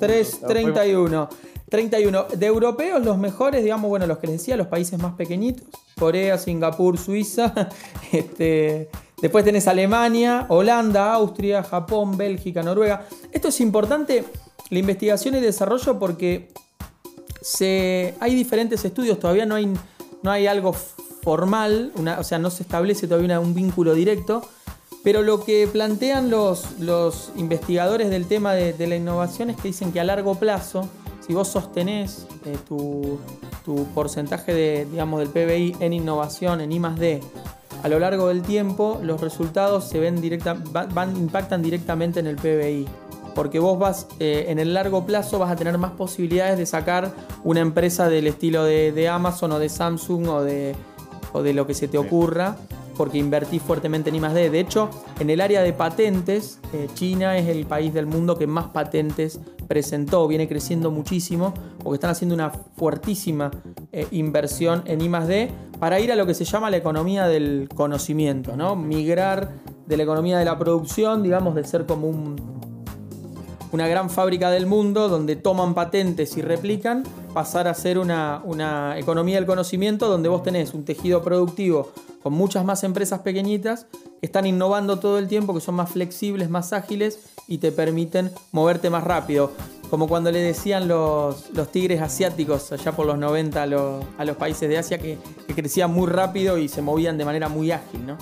3, 0.00 0.30
puntos. 0.30 0.48
31. 0.48 1.28
31. 1.70 2.24
De 2.36 2.46
europeos, 2.46 3.04
los 3.04 3.16
mejores, 3.16 3.62
digamos, 3.62 3.88
bueno, 3.88 4.06
los 4.06 4.18
que 4.18 4.26
les 4.26 4.38
decía, 4.38 4.56
los 4.56 4.66
países 4.66 4.98
más 5.00 5.14
pequeñitos. 5.14 5.66
Corea, 5.98 6.36
Singapur, 6.38 6.98
Suiza. 6.98 7.68
Este, 8.12 8.90
después 9.22 9.44
tenés 9.44 9.66
Alemania, 9.68 10.44
Holanda, 10.48 11.14
Austria, 11.14 11.62
Japón, 11.62 12.16
Bélgica, 12.18 12.62
Noruega. 12.62 13.06
Esto 13.30 13.48
es 13.48 13.60
importante, 13.60 14.24
la 14.68 14.78
investigación 14.78 15.34
y 15.36 15.40
desarrollo, 15.40 15.98
porque 15.98 16.48
se, 17.40 18.14
hay 18.20 18.34
diferentes 18.34 18.84
estudios, 18.84 19.18
todavía 19.18 19.46
no 19.46 19.54
hay, 19.54 19.72
no 20.22 20.30
hay 20.30 20.46
algo 20.46 20.72
formal, 20.74 21.92
una- 21.96 22.18
o 22.20 22.24
sea, 22.24 22.38
no 22.38 22.50
se 22.50 22.62
establece 22.64 23.06
todavía 23.06 23.26
una- 23.26 23.40
un 23.40 23.54
vínculo 23.54 23.94
directo, 23.94 24.42
pero 25.04 25.22
lo 25.22 25.44
que 25.44 25.66
plantean 25.66 26.30
los, 26.30 26.78
los 26.78 27.32
investigadores 27.36 28.10
del 28.10 28.26
tema 28.26 28.52
de, 28.54 28.72
de 28.72 28.86
la 28.86 28.96
innovación 28.96 29.50
es 29.50 29.56
que 29.56 29.68
dicen 29.68 29.92
que 29.92 30.00
a 30.00 30.04
largo 30.04 30.36
plazo, 30.36 30.88
si 31.26 31.32
vos 31.34 31.48
sostenés 31.48 32.26
eh, 32.44 32.56
tu, 32.68 33.18
tu 33.64 33.84
porcentaje 33.94 34.52
de, 34.54 34.86
digamos, 34.90 35.20
del 35.20 35.28
PBI 35.28 35.76
en 35.80 35.92
innovación, 35.92 36.60
en 36.60 36.72
I+D, 36.72 37.20
a 37.82 37.88
lo 37.88 37.98
largo 37.98 38.28
del 38.28 38.42
tiempo, 38.42 39.00
los 39.02 39.20
resultados 39.20 39.88
se 39.88 39.98
ven 39.98 40.20
directa, 40.20 40.54
va- 40.54 40.86
van, 40.86 41.16
impactan 41.16 41.62
directamente 41.62 42.20
en 42.20 42.26
el 42.28 42.36
PBI. 42.36 42.86
Porque 43.34 43.58
vos 43.58 43.78
vas, 43.78 44.06
eh, 44.20 44.44
en 44.48 44.58
el 44.58 44.74
largo 44.74 45.06
plazo, 45.06 45.38
vas 45.38 45.50
a 45.50 45.56
tener 45.56 45.78
más 45.78 45.92
posibilidades 45.92 46.58
de 46.58 46.66
sacar 46.66 47.12
una 47.44 47.60
empresa 47.60 48.08
del 48.08 48.26
estilo 48.26 48.62
de, 48.64 48.92
de 48.92 49.08
Amazon 49.08 49.52
o 49.52 49.58
de 49.58 49.68
Samsung 49.70 50.28
o 50.28 50.42
de, 50.42 50.76
o 51.32 51.42
de 51.42 51.54
lo 51.54 51.66
que 51.66 51.72
se 51.74 51.88
te 51.88 51.96
ocurra, 51.98 52.56
porque 52.96 53.18
invertís 53.18 53.62
fuertemente 53.62 54.10
en 54.10 54.16
I+D. 54.16 54.50
De 54.50 54.60
hecho, 54.60 54.90
en 55.20 55.30
el 55.30 55.40
área 55.40 55.62
de 55.62 55.72
patentes, 55.72 56.60
eh, 56.72 56.88
China 56.94 57.36
es 57.36 57.48
el 57.48 57.66
país 57.66 57.92
del 57.94 58.06
mundo 58.06 58.36
que 58.36 58.46
más 58.46 58.66
patentes 58.68 59.40
presentó, 59.68 60.26
viene 60.28 60.48
creciendo 60.48 60.90
muchísimo, 60.90 61.54
porque 61.82 61.96
están 61.96 62.10
haciendo 62.10 62.34
una 62.34 62.50
fuertísima 62.50 63.50
eh, 63.92 64.06
inversión 64.10 64.82
en 64.86 65.00
I+D 65.00 65.50
para 65.78 65.98
ir 66.00 66.12
a 66.12 66.16
lo 66.16 66.26
que 66.26 66.34
se 66.34 66.44
llama 66.44 66.70
la 66.70 66.76
economía 66.76 67.26
del 67.26 67.68
conocimiento, 67.74 68.56
¿no? 68.56 68.76
Migrar 68.76 69.50
de 69.86 69.96
la 69.96 70.02
economía 70.02 70.38
de 70.38 70.44
la 70.44 70.58
producción, 70.58 71.22
digamos, 71.22 71.54
de 71.54 71.64
ser 71.64 71.86
como 71.86 72.08
un 72.08 72.61
una 73.72 73.88
gran 73.88 74.10
fábrica 74.10 74.50
del 74.50 74.66
mundo 74.66 75.08
donde 75.08 75.34
toman 75.34 75.74
patentes 75.74 76.36
y 76.36 76.42
replican, 76.42 77.04
pasar 77.32 77.66
a 77.68 77.74
ser 77.74 77.98
una, 77.98 78.42
una 78.44 78.98
economía 78.98 79.36
del 79.36 79.46
conocimiento 79.46 80.08
donde 80.08 80.28
vos 80.28 80.42
tenés 80.42 80.74
un 80.74 80.84
tejido 80.84 81.22
productivo 81.22 81.90
con 82.22 82.34
muchas 82.34 82.64
más 82.64 82.84
empresas 82.84 83.20
pequeñitas 83.20 83.86
que 84.20 84.26
están 84.26 84.46
innovando 84.46 84.98
todo 84.98 85.18
el 85.18 85.26
tiempo, 85.26 85.54
que 85.54 85.60
son 85.60 85.74
más 85.74 85.90
flexibles, 85.90 86.50
más 86.50 86.72
ágiles 86.72 87.18
y 87.48 87.58
te 87.58 87.72
permiten 87.72 88.30
moverte 88.52 88.90
más 88.90 89.04
rápido. 89.04 89.50
Como 89.90 90.06
cuando 90.06 90.30
le 90.30 90.38
decían 90.38 90.86
los, 90.86 91.50
los 91.52 91.72
tigres 91.72 92.00
asiáticos 92.00 92.72
allá 92.72 92.92
por 92.92 93.06
los 93.06 93.18
90 93.18 93.62
a 93.62 93.66
los, 93.66 94.04
a 94.16 94.24
los 94.24 94.36
países 94.36 94.68
de 94.68 94.78
Asia 94.78 94.98
que, 94.98 95.18
que 95.46 95.54
crecían 95.54 95.92
muy 95.92 96.06
rápido 96.06 96.58
y 96.58 96.68
se 96.68 96.80
movían 96.80 97.18
de 97.18 97.24
manera 97.24 97.48
muy 97.48 97.72
ágil, 97.72 98.06
¿no? 98.06 98.16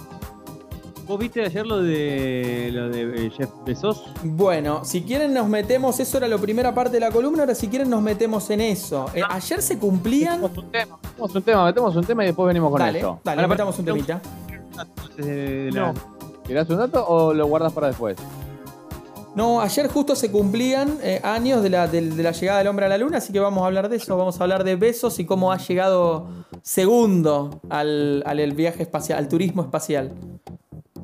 ¿Vos 1.10 1.18
viste 1.18 1.44
ayer 1.44 1.66
lo 1.66 1.82
de 1.82 2.70
lo 2.72 2.88
de 2.88 3.26
eh, 3.26 3.30
Jeff 3.36 3.50
Bezos? 3.66 4.04
Bueno, 4.22 4.84
si 4.84 5.02
quieren 5.02 5.34
nos 5.34 5.48
metemos, 5.48 5.98
eso 5.98 6.18
era 6.18 6.28
la 6.28 6.38
primera 6.38 6.72
parte 6.72 6.92
de 6.92 7.00
la 7.00 7.10
columna, 7.10 7.40
ahora 7.42 7.56
si 7.56 7.66
quieren 7.66 7.90
nos 7.90 8.00
metemos 8.00 8.48
en 8.50 8.60
eso. 8.60 9.06
Eh, 9.12 9.20
ayer 9.28 9.60
se 9.60 9.76
cumplían... 9.76 10.40
Metemos 10.40 10.64
un 10.64 10.70
tema, 10.70 10.96
metemos 11.02 11.34
un 11.34 11.42
tema, 11.42 11.64
metemos 11.64 11.96
un 11.96 12.04
tema 12.04 12.22
y 12.22 12.26
después 12.26 12.46
venimos 12.46 12.70
con 12.70 12.78
Dale, 12.78 12.98
esto. 13.00 13.18
dale, 13.24 13.40
Ahora, 13.40 13.48
metamos 13.48 13.76
un 13.80 13.84
temita. 13.86 14.20
No. 15.74 15.94
¿Tirás 16.46 16.70
un 16.70 16.76
dato 16.76 17.04
o 17.04 17.34
lo 17.34 17.44
guardas 17.48 17.72
para 17.72 17.88
después? 17.88 18.16
No, 19.34 19.60
ayer 19.60 19.88
justo 19.88 20.14
se 20.14 20.30
cumplían 20.30 20.96
eh, 21.02 21.20
años 21.24 21.60
de 21.64 21.70
la, 21.70 21.88
del- 21.88 22.16
de 22.16 22.22
la 22.22 22.30
llegada 22.30 22.58
del 22.58 22.68
hombre 22.68 22.86
a 22.86 22.88
la 22.88 22.98
luna, 22.98 23.18
así 23.18 23.32
que 23.32 23.40
vamos 23.40 23.64
a 23.64 23.66
hablar 23.66 23.88
de 23.88 23.96
eso, 23.96 24.16
vamos 24.16 24.40
a 24.40 24.44
hablar 24.44 24.62
de 24.62 24.76
besos 24.76 25.18
y 25.18 25.24
cómo 25.24 25.50
ha 25.50 25.56
llegado 25.58 26.28
segundo 26.62 27.60
al, 27.68 28.22
al 28.26 28.38
el 28.38 28.52
viaje 28.52 28.82
espacial, 28.84 29.18
al 29.18 29.26
turismo 29.28 29.62
espacial. 29.62 30.12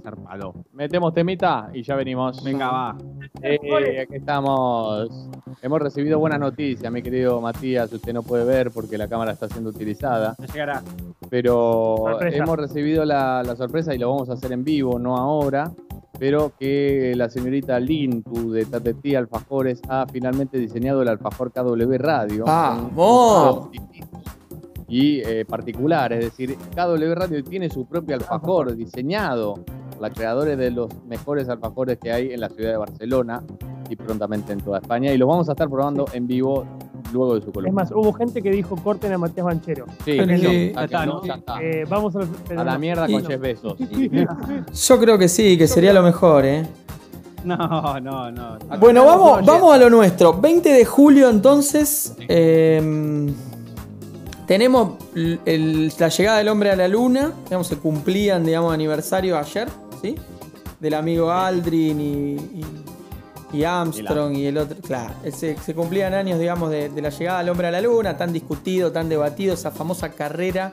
Zarpado. 0.06 0.54
Metemos 0.72 1.12
temita 1.12 1.68
y 1.74 1.82
ya 1.82 1.96
venimos. 1.96 2.44
Venga, 2.44 2.68
va. 2.70 2.96
Eh, 3.42 4.02
aquí 4.02 4.14
estamos. 4.14 5.28
Hemos 5.60 5.80
recibido 5.82 6.20
buena 6.20 6.38
noticia, 6.38 6.92
mi 6.92 7.02
querido 7.02 7.40
Matías. 7.40 7.92
Usted 7.92 8.12
no 8.12 8.22
puede 8.22 8.44
ver 8.44 8.70
porque 8.70 8.96
la 8.96 9.08
cámara 9.08 9.32
está 9.32 9.48
siendo 9.48 9.70
utilizada. 9.70 10.36
Ya 10.38 10.46
llegará. 10.46 10.82
Pero 11.28 11.96
Sorpresa. 11.98 12.36
hemos 12.36 12.56
recibido 12.56 13.04
la, 13.04 13.42
la 13.42 13.56
sorpresa 13.56 13.96
y 13.96 13.98
lo 13.98 14.10
vamos 14.10 14.30
a 14.30 14.34
hacer 14.34 14.52
en 14.52 14.62
vivo, 14.62 14.96
no 15.00 15.16
ahora. 15.16 15.72
Pero 16.20 16.52
que 16.56 17.12
la 17.16 17.28
señorita 17.28 17.80
Lintu 17.80 18.52
de 18.52 18.64
Tatetí 18.64 19.16
Alfajores 19.16 19.82
ha 19.88 20.06
finalmente 20.06 20.56
diseñado 20.56 21.02
el 21.02 21.08
alfajor 21.08 21.50
KW 21.52 21.98
Radio. 21.98 22.44
¡Vamos! 22.44 23.70
Y 24.88 25.20
eh, 25.22 25.44
particular, 25.44 26.12
es 26.12 26.20
decir, 26.26 26.56
KW 26.76 27.12
Radio 27.12 27.42
tiene 27.42 27.68
su 27.68 27.86
propio 27.86 28.14
alfajor 28.14 28.76
diseñado 28.76 29.64
la 30.00 30.10
creadores 30.10 30.56
de 30.58 30.70
los 30.70 30.88
mejores 31.06 31.48
alfajores 31.48 31.98
que 31.98 32.12
hay 32.12 32.32
en 32.32 32.40
la 32.40 32.48
ciudad 32.48 32.70
de 32.72 32.76
Barcelona 32.76 33.42
y 33.88 33.96
prontamente 33.96 34.52
en 34.52 34.60
toda 34.60 34.78
España. 34.78 35.12
Y 35.12 35.18
los 35.18 35.28
vamos 35.28 35.48
a 35.48 35.52
estar 35.52 35.68
probando 35.68 36.06
en 36.12 36.26
vivo 36.26 36.66
luego 37.12 37.34
de 37.36 37.40
su 37.42 37.48
Es 37.48 37.54
columna. 37.54 37.82
más, 37.82 37.92
hubo 37.92 38.12
gente 38.12 38.42
que 38.42 38.50
dijo 38.50 38.76
corten 38.76 39.12
a 39.12 39.18
Matías 39.18 39.46
Banchero. 39.46 39.86
Sí, 40.04 40.16
ya 40.16 40.82
está, 40.84 41.06
¿no? 41.06 41.24
ya 41.24 41.34
está. 41.34 41.62
Eh, 41.62 41.84
vamos 41.88 42.14
a, 42.16 42.20
A 42.60 42.64
la 42.64 42.78
mierda 42.78 43.06
con 43.06 43.22
Y- 43.22 43.26
Jeff 43.26 43.40
Bezos. 43.40 43.76
Yo 44.88 44.98
creo 45.00 45.16
que 45.18 45.28
sí, 45.28 45.56
que 45.56 45.68
sería 45.68 45.92
lo 45.92 46.02
mejor, 46.02 46.44
¿eh? 46.44 46.66
No, 47.44 48.00
no, 48.00 48.30
no. 48.32 48.58
Bueno, 48.80 49.04
vamos, 49.04 49.46
vamos 49.46 49.72
a 49.72 49.78
lo 49.78 49.88
nuestro. 49.88 50.32
20 50.40 50.68
de 50.72 50.84
julio 50.84 51.30
entonces. 51.30 52.12
eh, 52.28 53.30
tenemos 54.46 54.92
el- 55.14 55.92
la 55.98 56.08
llegada 56.08 56.38
del 56.38 56.48
hombre 56.48 56.70
a 56.70 56.76
la 56.76 56.88
luna. 56.88 57.32
Digamos, 57.44 57.66
se 57.68 57.76
cumplían, 57.76 58.44
digamos, 58.44 58.72
aniversario 58.72 59.38
ayer, 59.38 59.68
¿sí? 60.06 60.14
Del 60.80 60.94
amigo 60.94 61.30
Aldrin 61.30 62.00
y, 62.00 62.34
y- 62.36 62.66
y 63.52 63.64
Armstrong 63.64 64.34
y 64.36 64.46
el 64.46 64.58
otro. 64.58 64.76
Claro, 64.82 65.14
se, 65.32 65.56
se 65.56 65.74
cumplían 65.74 66.12
años, 66.14 66.38
digamos, 66.38 66.70
de, 66.70 66.88
de 66.90 67.00
la 67.02 67.10
llegada 67.10 67.38
del 67.38 67.48
hombre 67.48 67.68
a 67.68 67.70
la 67.70 67.80
luna, 67.80 68.16
tan 68.16 68.32
discutido, 68.32 68.92
tan 68.92 69.08
debatido, 69.08 69.54
esa 69.54 69.70
famosa 69.70 70.10
carrera 70.10 70.72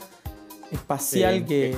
espacial 0.71 1.35
Sí, 1.39 1.43
que. 1.45 1.75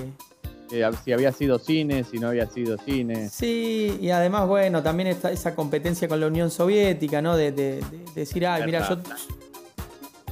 Eh, 0.72 0.90
si 1.04 1.14
había 1.14 1.32
sido 1.32 1.60
cine, 1.60 2.04
si 2.04 2.18
no 2.18 2.30
había 2.30 2.50
sido 2.50 2.78
cine. 2.78 3.30
Sí, 3.30 4.00
y 4.02 4.10
además, 4.10 4.48
bueno, 4.48 4.82
también 4.82 5.10
esa 5.10 5.54
competencia 5.54 6.08
con 6.08 6.20
la 6.20 6.28
Unión 6.28 6.50
Soviética, 6.50 7.22
¿no? 7.22 7.36
De, 7.38 7.52
de- 7.52 7.82
de 7.82 7.82
decir, 8.16 8.48
ay, 8.48 8.64
mira, 8.66 8.88
yo. 8.90 8.96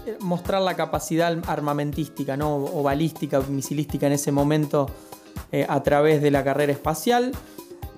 eh, 0.07 0.17
mostrar 0.21 0.61
la 0.61 0.75
capacidad 0.75 1.37
armamentística, 1.47 2.35
¿no? 2.35 2.55
O 2.55 2.81
balística, 2.83 3.41
misilística 3.41 4.07
en 4.07 4.13
ese 4.13 4.31
momento 4.31 4.87
eh, 5.51 5.65
a 5.67 5.83
través 5.83 6.21
de 6.21 6.31
la 6.31 6.43
carrera 6.43 6.71
espacial. 6.71 7.31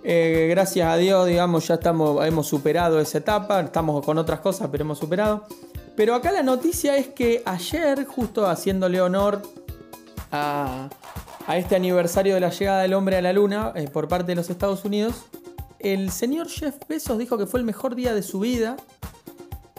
Eh, 0.03 0.47
gracias 0.49 0.87
a 0.87 0.97
Dios, 0.97 1.27
digamos, 1.27 1.67
ya 1.67 1.75
estamos, 1.75 2.25
hemos 2.25 2.47
superado 2.47 2.99
esa 2.99 3.17
etapa. 3.17 3.61
Estamos 3.61 4.05
con 4.05 4.17
otras 4.17 4.39
cosas, 4.39 4.69
pero 4.71 4.83
hemos 4.83 4.99
superado. 4.99 5.45
Pero 5.95 6.13
acá 6.13 6.31
la 6.31 6.43
noticia 6.43 6.97
es 6.97 7.07
que 7.07 7.41
ayer, 7.45 8.05
justo 8.05 8.47
haciéndole 8.47 9.01
honor 9.01 9.41
a, 10.31 10.89
a 11.47 11.57
este 11.57 11.75
aniversario 11.75 12.33
de 12.35 12.41
la 12.41 12.49
llegada 12.49 12.81
del 12.81 12.93
hombre 12.93 13.17
a 13.17 13.21
la 13.21 13.33
luna 13.33 13.71
eh, 13.75 13.87
por 13.87 14.07
parte 14.07 14.27
de 14.27 14.35
los 14.35 14.49
Estados 14.49 14.83
Unidos, 14.85 15.25
el 15.79 16.11
señor 16.11 16.49
Jeff 16.49 16.75
Bezos 16.87 17.17
dijo 17.17 17.37
que 17.37 17.45
fue 17.45 17.59
el 17.59 17.65
mejor 17.65 17.95
día 17.95 18.13
de 18.13 18.23
su 18.23 18.39
vida 18.39 18.77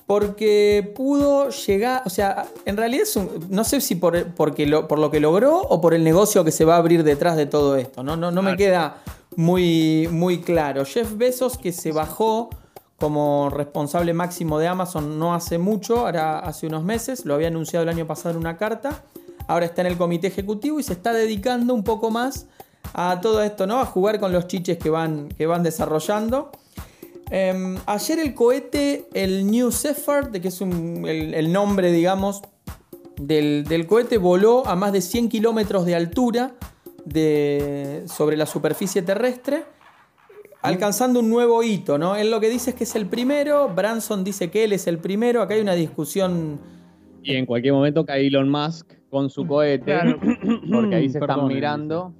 porque 0.06 0.92
pudo 0.94 1.50
llegar, 1.50 2.02
o 2.06 2.10
sea, 2.10 2.46
en 2.64 2.76
realidad 2.76 3.02
es 3.02 3.16
un- 3.16 3.46
no 3.50 3.64
sé 3.64 3.80
si 3.80 3.96
por, 3.96 4.34
porque 4.34 4.64
lo, 4.66 4.86
por 4.86 4.98
lo 5.00 5.10
que 5.10 5.18
logró 5.20 5.60
o 5.60 5.80
por 5.80 5.94
el 5.94 6.04
negocio 6.04 6.44
que 6.44 6.52
se 6.52 6.64
va 6.64 6.74
a 6.74 6.78
abrir 6.78 7.02
detrás 7.02 7.36
de 7.36 7.46
todo 7.46 7.76
esto, 7.76 8.02
no, 8.04 8.16
no, 8.16 8.30
no 8.30 8.40
me 8.42 8.56
queda 8.56 8.98
muy, 9.34 10.08
muy 10.10 10.40
claro. 10.40 10.84
Jeff 10.84 11.16
Bezos 11.16 11.58
que 11.58 11.72
se 11.72 11.90
bajó 11.92 12.50
como 12.98 13.50
responsable 13.50 14.14
máximo 14.14 14.58
de 14.58 14.68
Amazon 14.68 15.18
no 15.18 15.34
hace 15.34 15.58
mucho, 15.58 16.06
ahora 16.06 16.38
hace 16.38 16.66
unos 16.68 16.84
meses, 16.84 17.26
lo 17.26 17.34
había 17.34 17.48
anunciado 17.48 17.82
el 17.82 17.88
año 17.88 18.06
pasado 18.06 18.30
en 18.30 18.36
una 18.38 18.56
carta, 18.56 19.02
ahora 19.48 19.66
está 19.66 19.80
en 19.82 19.88
el 19.88 19.98
comité 19.98 20.28
ejecutivo 20.28 20.78
y 20.78 20.82
se 20.84 20.92
está 20.92 21.12
dedicando 21.12 21.74
un 21.74 21.82
poco 21.84 22.10
más 22.10 22.46
a 22.94 23.20
todo 23.20 23.42
esto, 23.42 23.66
¿no? 23.66 23.80
A 23.80 23.84
jugar 23.86 24.20
con 24.20 24.32
los 24.32 24.46
chiches 24.46 24.78
que 24.78 24.88
van, 24.88 25.28
que 25.36 25.46
van 25.46 25.62
desarrollando. 25.64 26.52
Em, 27.30 27.76
ayer 27.86 28.18
el 28.20 28.34
cohete, 28.34 29.06
el 29.14 29.50
New 29.50 29.70
Shepard, 29.70 30.30
que 30.40 30.48
es 30.48 30.60
un- 30.60 31.04
el, 31.06 31.34
el 31.34 31.52
nombre, 31.52 31.90
digamos, 31.92 32.42
del, 33.20 33.64
del 33.64 33.86
cohete, 33.86 34.18
voló 34.18 34.66
a 34.66 34.76
más 34.76 34.92
de 34.92 35.00
100 35.00 35.28
kilómetros 35.28 35.84
de 35.86 35.94
altura 35.96 36.54
de, 37.04 38.04
sobre 38.06 38.36
la 38.36 38.46
superficie 38.46 39.02
terrestre, 39.02 39.64
alcanzando 40.62 41.20
un 41.20 41.28
nuevo 41.30 41.62
hito, 41.62 41.98
¿no? 41.98 42.16
Él 42.16 42.30
lo 42.30 42.40
que 42.40 42.48
dice 42.48 42.70
es 42.70 42.76
que 42.76 42.84
es 42.84 42.94
el 42.96 43.06
primero, 43.06 43.68
Branson 43.74 44.22
dice 44.24 44.50
que 44.50 44.64
él 44.64 44.72
es 44.72 44.86
el 44.86 44.98
primero, 44.98 45.42
acá 45.42 45.54
hay 45.54 45.60
una 45.60 45.74
discusión... 45.74 46.60
Y 47.22 47.34
en 47.34 47.44
cualquier 47.46 47.72
momento 47.74 48.04
cae 48.06 48.26
Elon 48.28 48.48
Musk 48.48 48.92
con 49.10 49.30
su 49.30 49.46
cohete, 49.46 49.84
Claro. 49.84 50.18
porque 50.72 50.94
ahí 50.94 51.08
se 51.08 51.18
están 51.18 51.46
mirando. 51.48 52.12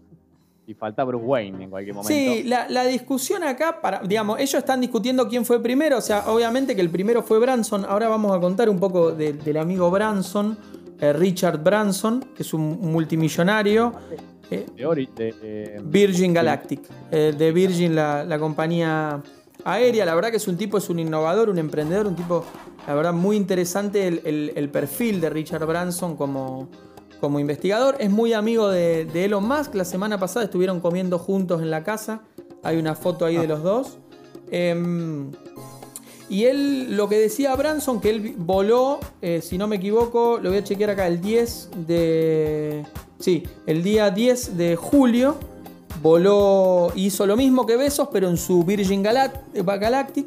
Y 0.67 0.75
falta 0.75 1.05
Bruce 1.05 1.25
Wayne 1.25 1.65
en 1.65 1.71
cualquier 1.71 1.95
momento. 1.95 2.09
Sí, 2.13 2.43
la, 2.43 2.67
la 2.69 2.85
discusión 2.85 3.45
acá, 3.45 3.81
para, 3.81 4.01
digamos, 4.01 4.39
ellos 4.41 4.55
están 4.55 4.81
discutiendo 4.81 5.29
quién 5.29 5.45
fue 5.45 5.63
primero, 5.63 5.99
o 5.99 6.01
sea, 6.01 6.25
obviamente 6.29 6.75
que 6.75 6.81
el 6.83 6.91
primero 6.91 7.23
fue 7.23 7.39
Branson, 7.39 7.85
ahora 7.89 8.09
vamos 8.09 8.37
a 8.37 8.41
contar 8.41 8.69
un 8.69 8.81
poco 8.81 9.13
de- 9.13 9.33
del 9.35 9.59
amigo 9.59 9.91
Branson, 9.91 10.59
eh, 11.01 11.13
Richard 11.13 11.63
Branson, 11.63 12.21
que 12.35 12.43
es 12.43 12.53
un 12.53 12.81
multimillonario, 12.81 13.93
eh, 14.51 14.67
De 14.77 14.87
Ori- 14.87 15.09
de- 15.15 15.33
de- 15.33 15.81
Virgin 15.85 16.33
Galactic, 16.35 16.81
eh, 17.13 17.33
de 17.37 17.53
Virgin, 17.53 17.95
la, 17.95 18.25
la 18.25 18.39
compañía 18.39 19.23
aérea, 19.65 20.05
la 20.05 20.15
verdad 20.15 20.31
que 20.31 20.37
es 20.39 20.49
un 20.49 20.57
tipo, 20.57 20.79
es 20.79 20.89
un 20.91 20.99
innovador, 20.99 21.49
un 21.49 21.59
emprendedor, 21.59 22.07
un 22.07 22.17
tipo, 22.17 22.45
la 22.87 22.95
verdad, 22.95 23.13
muy 23.13 23.37
interesante 23.37 24.07
el, 24.07 24.21
el- 24.25 24.53
el 24.57 24.69
perfil 24.69 25.21
de 25.21 25.31
Richard 25.31 25.65
Branson 25.67 26.17
como, 26.17 26.69
como 27.21 27.39
investigador. 27.41 27.97
Es 27.99 28.11
muy 28.11 28.33
amigo 28.33 28.69
de, 28.69 29.05
de 29.07 29.25
Elon 29.25 29.47
Musk, 29.47 29.75
la 29.75 29.85
semana 29.85 30.19
pasada 30.19 30.45
estuvieron 30.45 30.81
comiendo 30.81 31.19
juntos 31.19 31.63
en 31.63 31.71
la 31.71 31.83
casa, 31.85 32.23
hay 32.63 32.77
una 32.77 32.95
foto 32.95 33.25
ahí 33.25 33.37
de 33.37 33.47
los 33.47 33.63
dos. 33.63 33.99
Em, 34.51 35.33
y 36.29 36.45
él, 36.45 36.97
lo 36.97 37.09
que 37.09 37.19
decía 37.19 37.55
Branson, 37.55 38.01
que 38.01 38.11
él 38.11 38.35
voló, 38.37 38.99
eh, 39.23 39.41
si 39.43 39.59
no 39.59 39.69
me 39.69 39.77
equivoco, 39.77 40.39
lo 40.43 40.51
voy 40.51 40.59
a 40.59 40.65
chequear 40.65 40.91
acá, 40.91 41.07
el 41.07 41.21
10 41.21 41.71
de... 41.87 42.85
Sí, 43.19 43.45
el 43.67 43.83
día 43.83 44.11
10 44.11 44.57
de 44.57 44.77
julio 44.77 45.37
voló, 46.03 46.93
hizo 46.95 47.27
lo 47.27 47.37
mismo 47.37 47.65
que 47.65 47.77
Besos, 47.77 48.09
pero 48.13 48.29
en 48.29 48.37
su 48.37 48.63
Virgin 48.65 49.03
Galac- 49.03 49.41
Galactic. 49.79 50.27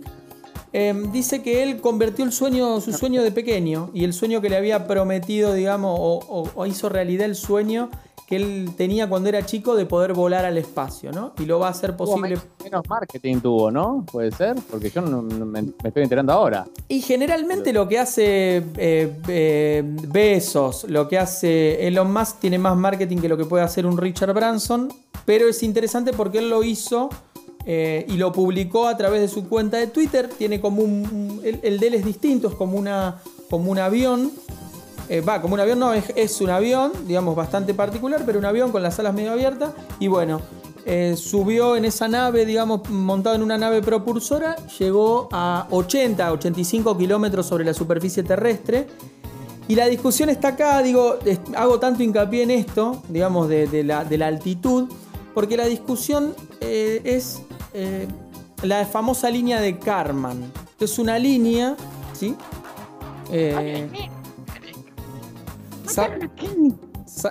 Em, 0.72 1.12
dice 1.12 1.42
que 1.42 1.64
él 1.64 1.82
convirtió 1.82 2.24
el 2.26 2.32
sueño, 2.32 2.80
su 2.82 2.94
sueño 2.94 3.24
de 3.24 3.32
pequeño 3.32 3.90
y 3.94 4.04
el 4.04 4.14
sueño 4.14 4.40
que 4.42 4.50
le 4.50 4.58
había 4.58 4.86
prometido, 4.88 5.54
digamos, 5.54 5.98
o, 6.00 6.20
o- 6.30 6.50
o 6.56 6.66
hizo 6.66 6.90
realidad 6.90 7.26
el 7.26 7.36
sueño 7.36 7.90
que 8.28 8.36
él 8.36 8.70
tenía 8.78 9.10
cuando 9.10 9.28
era 9.30 9.44
chico 9.44 9.74
de 9.76 9.88
poder 9.88 10.14
volar 10.14 10.46
al 10.46 10.60
espacio, 10.60 11.12
¿no? 11.12 11.34
Y 11.40 11.46
lo 11.46 11.58
va 11.58 11.66
a 11.66 11.72
hacer 11.72 11.96
posible 11.98 12.30
men- 12.36 12.40
menos 12.64 12.84
marketing 12.88 13.38
tuvo, 13.40 13.72
¿no? 13.72 14.06
Puede 14.12 14.32
ser, 14.32 14.56
porque 14.70 14.92
yo 14.92 15.02
no, 15.02 15.24
no 15.24 15.46
me, 15.48 15.64
me 15.64 15.72
estoy 15.86 16.04
enterando 16.04 16.32
ahora. 16.34 16.68
Y 16.88 17.02
generalmente 17.02 17.74
lo 17.74 17.88
que 17.88 17.98
hace 17.98 18.58
eh, 18.78 19.12
eh, 19.28 19.82
Bezos, 19.84 20.84
lo 20.88 21.08
que 21.08 21.18
hace 21.18 21.88
Elon 21.88 22.14
Musk 22.14 22.38
tiene 22.42 22.60
más 22.60 22.78
marketing 22.78 23.18
que 23.18 23.30
lo 23.30 23.36
que 23.38 23.46
puede 23.46 23.64
hacer 23.64 23.88
un 23.88 23.98
Richard 23.98 24.32
Branson, 24.36 24.90
pero 25.26 25.48
es 25.48 25.64
interesante 25.64 26.14
porque 26.14 26.38
él 26.38 26.52
lo 26.52 26.62
hizo 26.64 27.10
eh, 27.72 28.04
y 28.10 28.14
lo 28.14 28.32
publicó 28.32 28.88
a 28.88 28.98
través 28.98 29.22
de 29.22 29.28
su 29.28 29.48
cuenta 29.48 29.78
de 29.78 29.86
Twitter. 29.86 30.28
Tiene 30.28 30.60
como 30.60 30.82
un. 30.82 31.40
el, 31.44 31.60
el 31.62 31.80
de 31.80 31.88
él 31.88 31.94
es 31.94 32.04
distinto, 32.04 32.48
es 32.48 32.56
como, 32.56 32.80
una, 32.80 33.22
como 33.48 33.70
un 33.70 33.78
avión. 33.78 34.32
Eh, 35.08 35.22
Va, 35.22 35.40
como 35.40 35.54
un 35.54 35.60
avión, 35.60 35.78
no, 35.78 35.94
es, 35.94 36.06
es 36.16 36.42
un 36.42 36.50
avión, 36.50 36.92
digamos, 37.06 37.36
bastante 37.36 37.76
particular, 37.76 38.24
pero 38.26 38.40
un 38.40 38.46
avión 38.46 38.72
con 38.72 38.82
las 38.82 38.98
alas 38.98 39.14
medio 39.14 39.34
abiertas. 39.34 39.74
Y 40.00 40.08
bueno, 40.08 40.42
eh, 40.88 41.16
subió 41.16 41.76
en 41.76 41.86
esa 41.86 42.08
nave, 42.08 42.44
digamos, 42.44 42.90
montado 42.90 43.36
en 43.36 43.44
una 43.44 43.60
nave 43.60 43.84
propulsora, 43.84 44.56
llegó 44.80 45.30
a 45.32 45.68
80, 45.70 46.32
85 46.32 46.98
kilómetros 46.98 47.46
sobre 47.46 47.66
la 47.66 47.76
superficie 47.76 48.24
terrestre. 48.24 48.88
Y 49.68 49.76
la 49.76 49.86
discusión 49.86 50.30
está 50.30 50.50
acá, 50.50 50.82
digo, 50.82 51.20
hago 51.56 51.80
tanto 51.80 52.02
hincapié 52.02 52.42
en 52.42 52.50
esto, 52.50 53.04
digamos, 53.10 53.48
de, 53.48 53.84
la, 53.84 54.06
de 54.06 54.18
la 54.18 54.26
altitud, 54.26 54.90
porque 55.36 55.56
la 55.56 55.68
discusión 55.68 56.34
es 56.62 57.44
eh, 57.74 58.08
la 58.64 58.86
famosa 58.86 59.30
línea 59.30 59.60
de 59.62 59.78
Karman. 59.80 60.52
Es 60.80 60.98
una 61.00 61.18
línea, 61.20 61.76
¿sí? 62.14 62.36
Eh, 63.32 63.88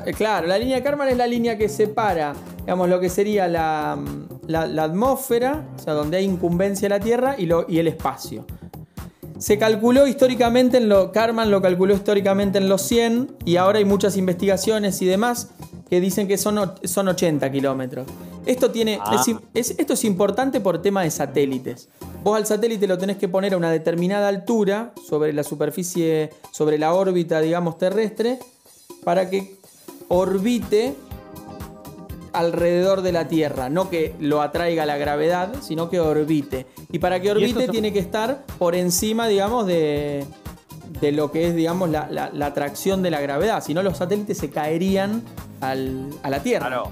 eh, 0.06 0.12
claro, 0.12 0.46
la 0.46 0.58
línea 0.58 0.76
de 0.76 0.82
Karman 0.82 1.08
es 1.08 1.16
la 1.16 1.26
línea 1.26 1.56
que 1.56 1.68
separa, 1.68 2.34
digamos, 2.60 2.88
lo 2.88 3.00
que 3.00 3.08
sería 3.08 3.48
la, 3.48 3.98
la- 4.46 4.66
la 4.66 4.84
atmósfera, 4.84 5.66
o 5.76 5.78
sea, 5.82 5.94
donde 5.94 6.18
hay 6.18 6.24
incumbencia 6.24 6.88
de 6.88 6.94
la 6.98 7.00
Tierra, 7.02 7.34
y, 7.38 7.46
lo- 7.46 7.66
y 7.68 7.78
el 7.78 7.88
espacio. 7.88 8.44
Se 9.38 9.56
calculó 9.56 10.06
históricamente 10.08 10.78
en 10.78 10.88
lo. 10.88 11.12
Karman 11.12 11.50
lo 11.50 11.62
calculó 11.62 11.94
históricamente 11.94 12.58
en 12.58 12.68
los 12.68 12.82
100 12.82 13.36
y 13.44 13.54
ahora 13.56 13.78
hay 13.78 13.84
muchas 13.84 14.16
investigaciones 14.16 15.00
y 15.00 15.06
demás 15.06 15.50
que 15.88 16.00
dicen 16.00 16.28
que 16.28 16.36
son, 16.38 16.72
son 16.84 17.08
80 17.08 17.50
kilómetros. 17.50 18.06
Esto, 18.46 18.70
tiene, 18.70 18.98
Ah. 19.00 19.22
es 19.54 19.74
esto 19.78 19.92
es 19.94 20.04
importante 20.04 20.60
por 20.60 20.80
tema 20.82 21.02
de 21.02 21.10
satélites. 21.10 21.88
Vos 22.24 22.36
al 22.36 22.46
satélite 22.46 22.86
lo 22.86 22.98
tenés 22.98 23.16
que 23.16 23.28
poner 23.28 23.54
a 23.54 23.56
una 23.56 23.70
determinada 23.70 24.28
altura 24.28 24.92
sobre 25.08 25.32
la 25.32 25.42
superficie, 25.44 26.30
sobre 26.52 26.78
la 26.78 26.92
órbita, 26.94 27.40
digamos, 27.40 27.78
terrestre, 27.78 28.38
para 29.04 29.30
que 29.30 29.56
orbite 30.08 30.94
alrededor 32.32 33.02
de 33.02 33.12
la 33.12 33.28
Tierra. 33.28 33.68
No 33.70 33.88
que 33.90 34.14
lo 34.20 34.42
atraiga 34.42 34.86
la 34.86 34.96
gravedad, 34.96 35.54
sino 35.62 35.88
que 35.90 36.00
orbite. 36.00 36.66
Y 36.92 36.98
para 36.98 37.20
que 37.20 37.30
orbite 37.30 37.64
son- 37.64 37.70
tiene 37.72 37.92
que 37.92 37.98
estar 37.98 38.44
por 38.58 38.74
encima, 38.74 39.26
digamos, 39.28 39.66
de, 39.66 40.24
de 41.00 41.12
lo 41.12 41.32
que 41.32 41.48
es, 41.48 41.54
digamos, 41.54 41.88
la, 41.90 42.08
la- 42.10 42.30
la 42.32 42.46
atracción 42.46 43.02
de 43.02 43.10
la 43.10 43.20
gravedad. 43.20 43.62
Si 43.64 43.74
no, 43.74 43.82
los 43.82 43.96
satélites 43.98 44.38
se 44.38 44.50
caerían 44.50 45.22
al- 45.60 46.08
a 46.22 46.30
la 46.30 46.40
Tierra. 46.42 46.66
Claro. 46.68 46.90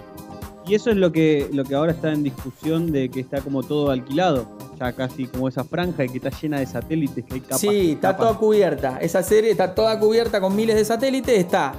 Y 0.67 0.75
eso 0.75 0.91
es 0.91 0.97
lo 0.97 1.13
que, 1.13 1.49
lo 1.53 1.63
que 1.65 1.75
ahora 1.77 1.93
está 1.93 2.13
en 2.13 2.25
discusión 2.25 2.91
de 2.91 3.09
que 3.09 3.21
está 3.21 3.41
como 3.41 3.63
todo 3.63 3.91
alquilado. 3.91 4.49
Ya 4.81 4.93
casi 4.93 5.27
como 5.27 5.49
esa 5.49 5.63
franja 5.65 6.05
y 6.05 6.09
que 6.09 6.19
está 6.19 6.31
llena 6.31 6.59
de 6.59 6.67
satélites, 6.67 7.25
que 7.25 7.35
hay 7.35 7.41
capas. 7.41 7.61
Sí, 7.61 7.93
está 7.93 8.11
capas. 8.13 8.27
toda 8.27 8.39
cubierta. 8.39 8.99
Esa 9.01 9.23
serie 9.23 9.53
está 9.53 9.75
toda 9.75 9.99
cubierta 10.01 10.41
con 10.41 10.57
miles 10.57 10.75
de 10.77 10.85
satélites. 10.85 11.39
Está, 11.39 11.73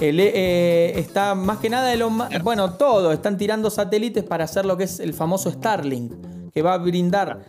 el, 0.00 0.18
eh, 0.20 0.98
está 0.98 1.34
más 1.34 1.58
que 1.58 1.68
nada 1.68 1.88
de 1.90 1.96
lo 1.98 2.08
más. 2.08 2.42
Bueno, 2.42 2.72
todo. 2.74 3.12
Están 3.12 3.36
tirando 3.36 3.68
satélites 3.68 4.24
para 4.24 4.44
hacer 4.44 4.64
lo 4.64 4.76
que 4.78 4.84
es 4.84 5.00
el 5.00 5.12
famoso 5.12 5.50
Starlink, 5.50 6.12
que 6.52 6.62
va 6.62 6.72
a 6.74 6.78
brindar 6.78 7.40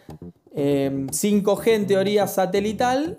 eh, 0.54 1.08
5G 1.10 1.68
en 1.74 1.88
teoría 1.88 2.28
satelital, 2.28 3.18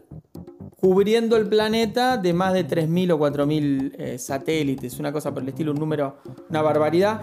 cubriendo 0.82 1.36
el 1.36 1.46
planeta 1.46 2.16
de 2.16 2.32
más 2.32 2.52
de 2.54 2.66
3.000 2.66 3.12
o 3.12 3.18
4.000 3.20 3.92
eh, 3.96 4.18
satélites. 4.18 4.98
Una 4.98 5.12
cosa 5.12 5.32
por 5.32 5.44
el 5.44 5.50
estilo, 5.50 5.70
un 5.70 5.78
número, 5.78 6.16
una 6.50 6.60
barbaridad. 6.60 7.22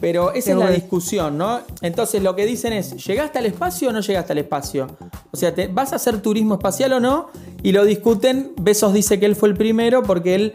Pero 0.00 0.32
esa 0.32 0.50
es 0.50 0.56
la 0.56 0.70
discusión, 0.72 1.38
¿no? 1.38 1.60
Entonces 1.82 2.20
lo 2.20 2.34
que 2.34 2.44
dicen 2.44 2.72
es, 2.72 2.96
¿llegaste 3.06 3.38
al 3.38 3.46
espacio 3.46 3.90
o 3.90 3.92
no 3.92 4.00
llegaste 4.00 4.32
al 4.32 4.38
espacio? 4.38 4.88
O 5.30 5.36
sea, 5.36 5.54
¿te- 5.54 5.68
¿vas 5.68 5.92
a 5.92 5.96
hacer 5.96 6.20
turismo 6.20 6.54
espacial 6.54 6.94
o 6.94 7.00
no? 7.00 7.28
Y 7.62 7.70
lo 7.70 7.84
discuten. 7.84 8.52
Besos 8.60 8.92
dice 8.92 9.20
que 9.20 9.26
él 9.26 9.36
fue 9.36 9.50
el 9.50 9.54
primero 9.56 10.02
porque 10.02 10.34
él 10.34 10.52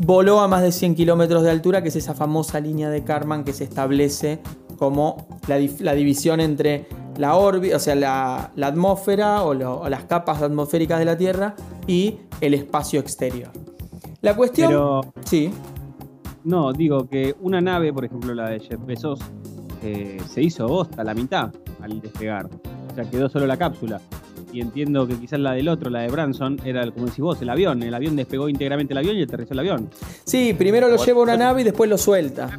voló 0.00 0.40
a 0.40 0.48
más 0.48 0.60
de 0.62 0.72
100 0.72 0.94
kilómetros 0.94 1.42
de 1.42 1.50
altura, 1.50 1.80
que 1.82 1.88
es 1.88 1.96
esa 1.96 2.12
famosa 2.12 2.60
línea 2.60 2.90
de 2.90 3.02
Karman 3.02 3.44
que 3.44 3.54
se 3.54 3.64
establece 3.64 4.40
como 4.76 5.26
la 5.48 5.94
división 5.94 6.40
entre 6.40 6.86
la 7.18 7.34
órbita, 7.36 7.76
o 7.76 7.80
sea, 7.80 7.94
la, 7.94 8.50
la 8.56 8.66
atmósfera 8.68 9.42
o, 9.42 9.54
lo- 9.54 9.80
o 9.80 9.88
las 9.88 10.04
capas 10.04 10.42
atmosféricas 10.42 10.98
de 10.98 11.04
la 11.04 11.16
Tierra 11.16 11.54
y 11.86 12.16
el 12.40 12.54
espacio 12.54 13.00
exterior. 13.00 13.50
La 14.20 14.34
cuestión... 14.36 14.68
Pero 14.68 15.00
Sí. 15.24 15.50
no, 16.44 16.72
digo 16.72 17.08
que 17.08 17.34
una 17.40 17.60
nave, 17.60 17.92
por 17.92 18.04
ejemplo 18.04 18.34
la 18.34 18.48
de 18.50 18.60
Jeff 18.60 18.80
Bezos, 18.84 19.20
eh, 19.82 20.18
se 20.28 20.42
hizo 20.42 20.66
bosta 20.68 21.04
la 21.04 21.14
mitad 21.14 21.52
al 21.82 22.00
despegar. 22.00 22.46
O 22.46 22.94
sea, 22.94 23.04
quedó 23.10 23.28
solo 23.28 23.46
la 23.46 23.56
cápsula. 23.56 24.00
Y 24.52 24.60
entiendo 24.60 25.06
que 25.06 25.16
quizás 25.18 25.38
la 25.38 25.52
del 25.52 25.68
otro, 25.68 25.90
la 25.90 26.00
de 26.00 26.08
Branson, 26.08 26.58
era 26.64 26.90
como 26.90 27.06
decís 27.06 27.18
vos, 27.20 27.42
el 27.42 27.50
avión. 27.50 27.82
El 27.82 27.92
avión 27.94 28.16
despegó 28.16 28.48
íntegramente 28.48 28.94
el 28.94 28.98
avión 28.98 29.16
y 29.16 29.22
aterrizó 29.22 29.52
el 29.52 29.58
avión. 29.58 29.90
Sí, 30.24 30.54
primero 30.56 30.88
lo 30.88 30.96
lleva 30.96 31.20
a 31.20 31.22
una 31.24 31.36
nave 31.36 31.60
y 31.60 31.64
después 31.64 31.90
lo 31.90 31.98
suelta. 31.98 32.58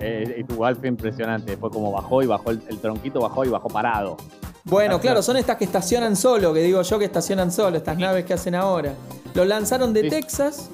Eh, 0.00 0.44
igual 0.48 0.76
fue 0.76 0.88
impresionante. 0.88 1.56
Fue 1.56 1.70
como 1.70 1.92
bajó 1.92 2.22
y 2.22 2.26
bajó 2.26 2.50
el, 2.50 2.62
el 2.68 2.78
tronquito, 2.78 3.20
bajó 3.20 3.44
y 3.44 3.48
bajó 3.48 3.68
parado. 3.68 4.16
Bueno, 4.64 5.00
claro, 5.00 5.22
son 5.22 5.36
estas 5.36 5.56
que 5.56 5.64
estacionan 5.64 6.16
solo, 6.16 6.52
que 6.52 6.60
digo 6.62 6.82
yo 6.82 6.98
que 6.98 7.04
estacionan 7.06 7.50
solo, 7.50 7.78
estas 7.78 7.96
naves 7.98 8.24
que 8.24 8.34
hacen 8.34 8.54
ahora. 8.54 8.94
Lo 9.34 9.44
lanzaron 9.44 9.92
de 9.94 10.02
Sí. 10.02 10.10
Texas, 10.10 10.68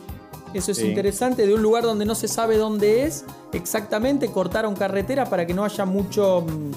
eso 0.54 0.72
es 0.72 0.78
Sí. 0.78 0.86
interesante, 0.88 1.46
de 1.46 1.54
un 1.54 1.62
lugar 1.62 1.84
donde 1.84 2.04
no 2.04 2.14
se 2.16 2.26
sabe 2.28 2.56
dónde 2.56 3.04
es 3.04 3.24
exactamente, 3.52 4.28
cortaron 4.30 4.74
carretera 4.74 5.26
para 5.26 5.46
que 5.46 5.54
no 5.54 5.64
haya 5.64 5.84
mucho, 5.84 6.42
mm, 6.42 6.70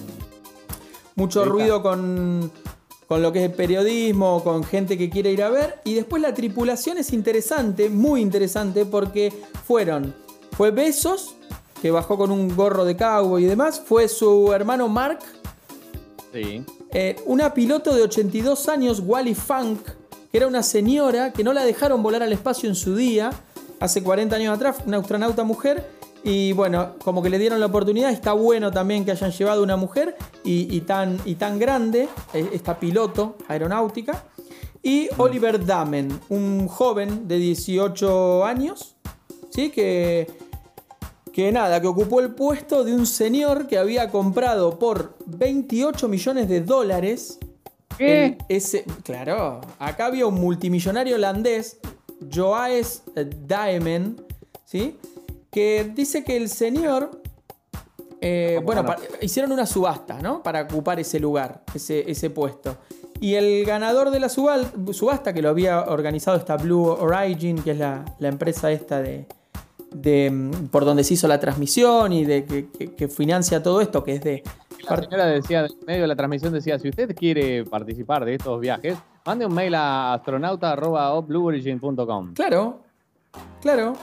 mucho 1.16 1.44
Sí, 1.44 1.50
ruido 1.50 1.82
con, 1.82 2.52
con 3.08 3.22
lo 3.24 3.32
que 3.34 3.44
es 3.44 3.50
el 3.50 3.56
periodismo, 3.56 4.44
con 4.44 4.64
gente 4.64 4.98
que 4.98 5.10
quiere 5.10 5.32
ir 5.32 5.42
a 5.44 5.50
ver. 5.50 5.80
Y 5.84 5.96
después 5.96 6.22
la 6.22 6.34
tripulación 6.34 6.98
es 7.00 7.12
interesante, 7.12 7.90
muy 7.90 8.22
interesante, 8.22 8.86
porque 8.86 9.34
fueron, 9.66 10.14
fue 10.56 10.70
Besos, 10.72 11.36
que 11.82 11.92
bajó 11.92 12.18
con 12.18 12.32
un 12.32 12.56
gorro 12.56 12.86
de 12.86 12.96
cowboy 12.98 13.44
y 13.44 13.48
demás, 13.48 13.82
fue 13.84 14.08
su 14.08 14.52
hermano 14.54 14.88
Mark, 14.90 15.20
Sí. 16.34 16.64
eh, 16.92 17.16
una 17.26 17.54
piloto 17.54 17.94
de 17.96 18.04
82 18.04 18.68
años, 18.70 19.02
Wally 19.06 19.34
Funk, 19.36 19.82
que 20.32 20.38
era 20.38 20.48
una 20.48 20.62
señora 20.64 21.34
que 21.34 21.44
no 21.44 21.54
la 21.54 21.64
dejaron 21.66 22.04
volar 22.04 22.22
al 22.22 22.32
espacio 22.34 22.70
en 22.70 22.76
su 22.76 22.96
día, 22.96 23.32
hace 23.80 24.04
40 24.04 24.36
años 24.36 24.56
atrás, 24.56 24.78
una 24.86 24.98
astronauta 24.98 25.44
mujer. 25.44 25.98
Y 26.22 26.52
bueno, 26.52 26.96
como 27.04 27.24
que 27.24 27.30
le 27.30 27.40
dieron 27.40 27.62
la 27.62 27.68
oportunidad, 27.68 28.12
está 28.12 28.34
bueno 28.34 28.72
también 28.72 29.06
que 29.06 29.12
hayan 29.12 29.32
llevado 29.32 29.64
una 29.64 29.78
mujer 29.78 30.18
y, 30.44 30.76
y 30.76 30.82
tan, 30.82 31.18
y 31.24 31.36
tan 31.36 31.58
grande, 31.58 32.10
eh, 32.34 32.50
esta 32.52 32.78
piloto 32.78 33.38
aeronáutica. 33.48 34.26
Y 34.84 35.08
Oliver 35.18 35.66
Damen, 35.66 36.20
un 36.28 36.68
joven 36.68 37.28
de 37.30 37.38
18 37.38 38.44
años, 38.46 38.96
¿sí? 39.50 39.70
que, 39.70 40.28
que 41.34 41.52
nada, 41.52 41.80
que 41.82 41.88
ocupó 41.88 42.20
el 42.20 42.34
puesto 42.34 42.84
de 42.84 42.94
un 42.94 43.06
señor 43.06 43.68
que 43.68 43.78
había 43.78 44.10
comprado 44.10 44.80
por 44.80 45.16
28 45.26 46.08
millones 46.08 46.50
de 46.50 46.62
dólares. 46.62 47.40
¿Qué? 47.98 48.38
ese, 48.48 48.86
claro, 49.04 49.60
acá 49.78 50.06
había 50.06 50.26
un 50.26 50.36
multimillonario 50.36 51.16
holandés, 51.16 51.80
Joaes 52.34 53.04
Daemen, 53.46 54.26
¿sí? 54.64 54.98
que 55.52 55.92
dice 55.94 56.24
que 56.24 56.38
el 56.38 56.50
señor. 56.50 57.22
eh, 58.22 58.54
¿Cómo 58.56 58.66
bueno, 58.68 58.96
hicieron 59.22 59.52
una 59.52 59.66
subasta, 59.66 60.22
¿no? 60.22 60.42
Para 60.44 60.62
ocupar 60.62 61.00
ese 61.00 61.20
lugar, 61.20 61.64
ese, 61.74 62.10
ese 62.10 62.30
puesto. 62.30 62.78
Y 63.20 63.34
el 63.34 63.66
ganador 63.66 64.12
de 64.12 64.20
la 64.22 64.30
subasta, 64.30 65.34
que 65.34 65.42
lo 65.42 65.50
había 65.50 65.82
organizado 65.82 66.38
esta 66.38 66.56
Blue 66.56 66.86
Origin, 66.86 67.62
que 67.62 67.72
es 67.72 67.78
la, 67.78 68.06
la 68.20 68.30
empresa 68.30 68.72
esta 68.72 69.02
de, 69.02 69.28
de, 69.92 70.30
mm, 70.32 70.68
por 70.68 70.86
donde 70.86 71.04
se 71.04 71.16
hizo 71.16 71.28
la 71.28 71.40
transmisión 71.40 72.14
y 72.14 72.24
de 72.26 72.46
que, 72.46 72.70
que- 72.70 72.94
que 72.96 73.08
financia 73.08 73.62
todo 73.64 73.82
esto, 73.82 74.04
que 74.04 74.14
es 74.16 74.22
de... 74.22 74.44
La 74.90 74.96
señora 75.02 75.26
decía, 75.26 75.66
en 75.66 75.72
medio 75.86 76.02
de 76.04 76.08
la 76.08 76.16
transmisión 76.16 76.54
decía, 76.54 76.80
si 76.80 76.88
usted 76.90 77.14
quiere 77.16 77.66
participar 77.66 78.24
de 78.26 78.36
estos 78.36 78.60
viajes, 78.62 78.98
mande 79.26 79.46
un 79.46 79.54
mail 79.54 79.76
a 79.76 80.14
astronauta.blueorigin.com. 80.14 82.34
Claro, 82.34 82.80
claro. 83.62 83.94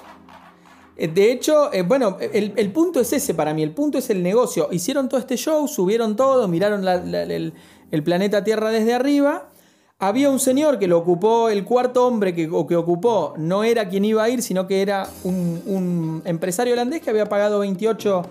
Eh, 0.97 1.09
De 1.09 1.33
hecho, 1.33 1.73
eh, 1.73 1.83
bueno, 1.83 2.17
el, 2.21 2.53
el 2.57 2.73
punto 2.73 3.01
es 3.01 3.13
ese 3.13 3.35
para 3.35 3.53
mí, 3.55 3.63
el 3.63 3.73
punto 3.73 3.99
es 3.99 4.11
el 4.11 4.23
negocio. 4.23 4.69
Hicieron 4.71 5.09
todo 5.09 5.21
este 5.21 5.37
show, 5.37 5.67
subieron 5.69 6.17
todo, 6.17 6.49
miraron 6.49 6.85
la- 6.85 6.97
la- 7.05 7.23
el, 7.23 7.53
el 7.91 8.03
planeta 8.03 8.45
Tierra 8.45 8.71
desde 8.71 8.95
arriba. 8.95 9.49
Había 9.99 10.29
un 10.29 10.39
señor 10.39 10.79
que 10.79 10.89
lo 10.89 10.99
ocupó, 10.99 11.49
el 11.49 11.65
cuarto 11.65 12.07
hombre 12.07 12.35
que, 12.35 12.47
ocupó, 12.51 13.33
no 13.39 13.65
era 13.65 13.89
quien 13.89 14.05
iba 14.05 14.23
a 14.23 14.29
ir, 14.29 14.43
sino 14.43 14.67
que 14.67 14.83
era 14.83 15.09
un, 15.25 16.21
empresario 16.27 16.75
holandés 16.75 17.01
que 17.01 17.09
había 17.09 17.25
pagado 17.25 17.61
28 17.61 18.23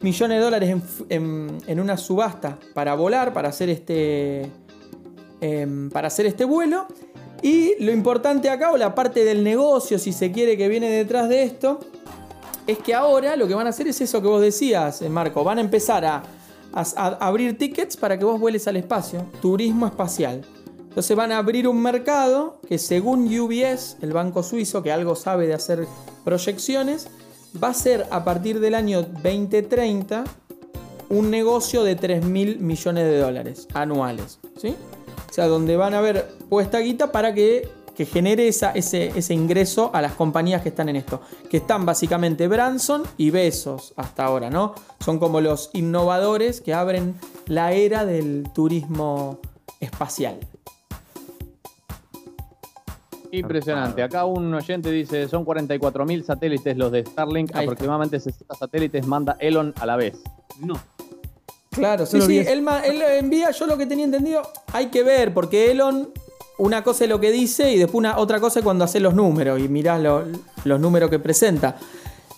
millones 0.00 0.36
de 0.36 0.44
dólares 0.44 0.76
en, 1.08 1.80
una 1.80 1.96
subasta 1.96 2.58
para 2.74 2.94
volar, 2.94 3.32
para 3.32 3.48
hacer 3.48 3.70
este, 3.70 4.50
em, 5.40 5.88
para 5.88 6.08
hacer 6.08 6.26
este 6.26 6.44
vuelo. 6.44 6.86
Y 7.40 7.82
lo 7.82 7.90
importante 7.90 8.50
acá, 8.50 8.72
o 8.72 8.76
la 8.76 8.94
parte 8.94 9.24
del 9.24 9.42
negocio, 9.42 9.98
si 9.98 10.12
se 10.12 10.30
quiere, 10.30 10.58
que 10.58 10.68
viene 10.68 10.90
detrás 10.90 11.30
de 11.30 11.42
esto, 11.42 11.80
es 12.66 12.76
que 12.80 12.92
ahora 12.92 13.34
lo 13.36 13.48
que 13.48 13.54
van 13.54 13.66
a 13.66 13.70
hacer 13.70 13.88
es 13.88 13.98
eso 14.02 14.20
que 14.20 14.28
vos 14.28 14.42
decías, 14.42 15.00
eh, 15.00 15.08
Marco. 15.08 15.42
Van 15.42 15.56
a 15.56 15.62
empezar 15.62 16.04
a, 16.04 16.22
a 16.74 17.06
abrir 17.26 17.56
tickets 17.56 17.96
para 17.96 18.18
que 18.18 18.26
vos 18.26 18.38
vueles 18.38 18.68
al 18.68 18.76
espacio. 18.76 19.24
Turismo 19.40 19.86
espacial. 19.86 20.44
Entonces 20.94 21.16
van 21.16 21.32
a 21.32 21.38
abrir 21.38 21.66
un 21.66 21.82
mercado 21.82 22.60
que 22.68 22.78
según 22.78 23.26
UBS, 23.26 23.96
el 24.00 24.12
banco 24.12 24.44
suizo, 24.44 24.80
que 24.84 24.92
algo 24.92 25.16
sabe 25.16 25.48
de 25.48 25.54
hacer 25.54 25.88
proyecciones, 26.24 27.08
va 27.60 27.70
a 27.70 27.74
ser 27.74 28.06
a 28.12 28.22
partir 28.22 28.60
del 28.60 28.76
año 28.76 29.02
2030 29.02 30.22
un 31.08 31.32
negocio 31.32 31.82
de 31.82 31.96
3 31.96 32.24
mil 32.24 32.60
millones 32.60 33.06
de 33.06 33.18
dólares 33.18 33.66
anuales. 33.74 34.38
¿sí? 34.56 34.76
O 35.28 35.32
sea, 35.32 35.48
donde 35.48 35.76
van 35.76 35.94
a 35.94 35.98
haber 35.98 36.28
puesta 36.48 36.78
guita 36.78 37.10
para 37.10 37.34
que, 37.34 37.68
que 37.96 38.06
genere 38.06 38.46
esa, 38.46 38.70
ese, 38.70 39.08
ese 39.18 39.34
ingreso 39.34 39.90
a 39.94 40.00
las 40.00 40.12
compañías 40.12 40.62
que 40.62 40.68
están 40.68 40.88
en 40.88 40.94
esto. 40.94 41.20
Que 41.50 41.56
están 41.56 41.84
básicamente 41.84 42.46
Branson 42.46 43.02
y 43.16 43.30
Besos 43.30 43.94
hasta 43.96 44.26
ahora, 44.26 44.48
¿no? 44.48 44.76
Son 45.04 45.18
como 45.18 45.40
los 45.40 45.70
innovadores 45.72 46.60
que 46.60 46.72
abren 46.72 47.16
la 47.46 47.72
era 47.72 48.04
del 48.04 48.44
turismo 48.54 49.40
espacial. 49.80 50.38
Impresionante. 53.38 54.02
Acá 54.02 54.24
un 54.24 54.52
oyente 54.54 54.90
dice, 54.90 55.28
son 55.28 55.44
44.000 55.44 56.24
satélites 56.24 56.76
los 56.76 56.90
de 56.92 57.04
Starlink, 57.04 57.50
Ahí 57.50 57.60
está. 57.60 57.72
aproximadamente 57.72 58.20
60 58.20 58.54
satélites 58.54 59.06
manda 59.06 59.36
Elon 59.40 59.72
a 59.80 59.86
la 59.86 59.96
vez. 59.96 60.14
No. 60.60 60.74
Claro, 61.70 62.06
sí, 62.06 62.12
Solo 62.12 62.26
sí. 62.26 62.38
Él, 62.38 62.64
envía, 63.18 63.50
yo 63.50 63.66
lo 63.66 63.76
que 63.76 63.86
tenía 63.86 64.04
entendido, 64.04 64.42
hay 64.72 64.86
que 64.86 65.02
ver, 65.02 65.34
porque 65.34 65.70
Elon, 65.72 66.08
una 66.58 66.84
cosa 66.84 67.04
es 67.04 67.10
lo 67.10 67.18
que 67.18 67.32
dice 67.32 67.72
y 67.72 67.78
después 67.78 67.96
una, 67.96 68.18
otra 68.18 68.38
cosa 68.38 68.60
es 68.60 68.64
cuando 68.64 68.84
hace 68.84 69.00
los 69.00 69.14
números 69.14 69.58
y 69.60 69.68
mirás 69.68 70.00
lo- 70.00 70.24
los 70.64 70.78
números 70.80 71.10
que 71.10 71.18
presenta. 71.18 71.76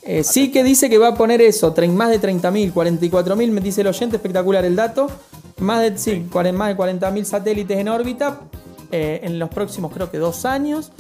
Eh, 0.03 0.23
sí 0.25 0.51
que 0.53 0.63
dice 0.65 0.89
que 0.89 0.99
va 0.99 1.09
a 1.09 1.15
poner 1.17 1.43
eso, 1.43 1.75
más 1.93 2.09
de 2.11 2.21
30.000, 2.21 2.73
44.000, 2.73 3.51
me 3.51 3.61
dice 3.61 3.81
el 3.83 3.89
oyente, 3.89 4.17
espectacular 4.17 4.65
el 4.65 4.77
dato. 4.77 5.09
Más 5.59 5.81
de, 5.83 5.99
sí, 5.99 6.27
más 6.33 6.69
de 6.69 6.77
40.000 6.77 7.25
satélites 7.25 7.77
en 7.79 7.89
órbita 7.89 8.41
eh, 8.93 9.21
en 9.23 9.39
los 9.39 9.49
próximos 9.49 9.93
creo 9.93 10.11
que 10.11 10.19
dos 10.19 10.45
años. 10.45 10.93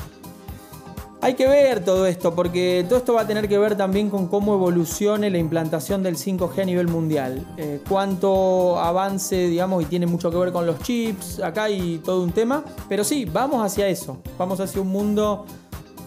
Hay 1.22 1.34
que 1.34 1.48
ver 1.48 1.84
todo 1.84 2.06
esto, 2.06 2.34
porque 2.34 2.84
todo 2.88 2.98
esto 2.98 3.14
va 3.14 3.22
a 3.22 3.26
tener 3.26 3.48
que 3.48 3.58
ver 3.58 3.76
también 3.76 4.10
con 4.10 4.28
cómo 4.28 4.54
evolucione 4.54 5.30
la 5.30 5.38
implantación 5.38 6.02
del 6.02 6.16
5G 6.16 6.60
a 6.60 6.64
nivel 6.64 6.88
mundial. 6.88 7.44
Eh, 7.56 7.80
cuánto 7.88 8.78
avance, 8.78 9.48
digamos, 9.48 9.82
y 9.82 9.86
tiene 9.86 10.06
mucho 10.06 10.30
que 10.30 10.36
ver 10.36 10.52
con 10.52 10.66
los 10.66 10.78
chips 10.80 11.40
acá 11.40 11.70
y 11.70 11.98
todo 11.98 12.22
un 12.22 12.32
tema. 12.32 12.62
Pero 12.88 13.02
sí, 13.02 13.24
vamos 13.24 13.64
hacia 13.64 13.88
eso. 13.88 14.18
Vamos 14.38 14.60
hacia 14.60 14.80
un 14.80 14.88
mundo 14.88 15.46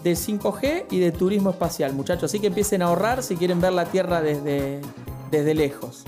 de 0.04 0.12
5G 0.12 0.86
y 0.90 1.00
de 1.00 1.12
turismo 1.12 1.50
espacial, 1.50 1.92
muchachos. 1.92 2.24
Así 2.24 2.38
que 2.38 2.46
empiecen 2.46 2.80
a 2.80 2.86
ahorrar 2.86 3.22
si 3.22 3.36
quieren 3.36 3.60
ver 3.60 3.72
la 3.72 3.86
Tierra 3.86 4.22
desde, 4.22 4.80
desde 5.30 5.54
lejos. 5.54 6.04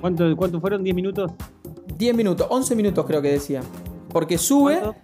¿Cuánto, 0.00 0.34
¿Cuánto 0.36 0.60
fueron? 0.60 0.84
¿10 0.84 0.94
minutos? 0.94 1.32
10 1.98 2.14
minutos, 2.14 2.46
11 2.48 2.76
minutos 2.76 3.04
creo 3.06 3.20
que 3.20 3.32
decía. 3.32 3.60
Porque 4.12 4.38
sube, 4.38 4.80
¿Cuánto? 4.80 4.96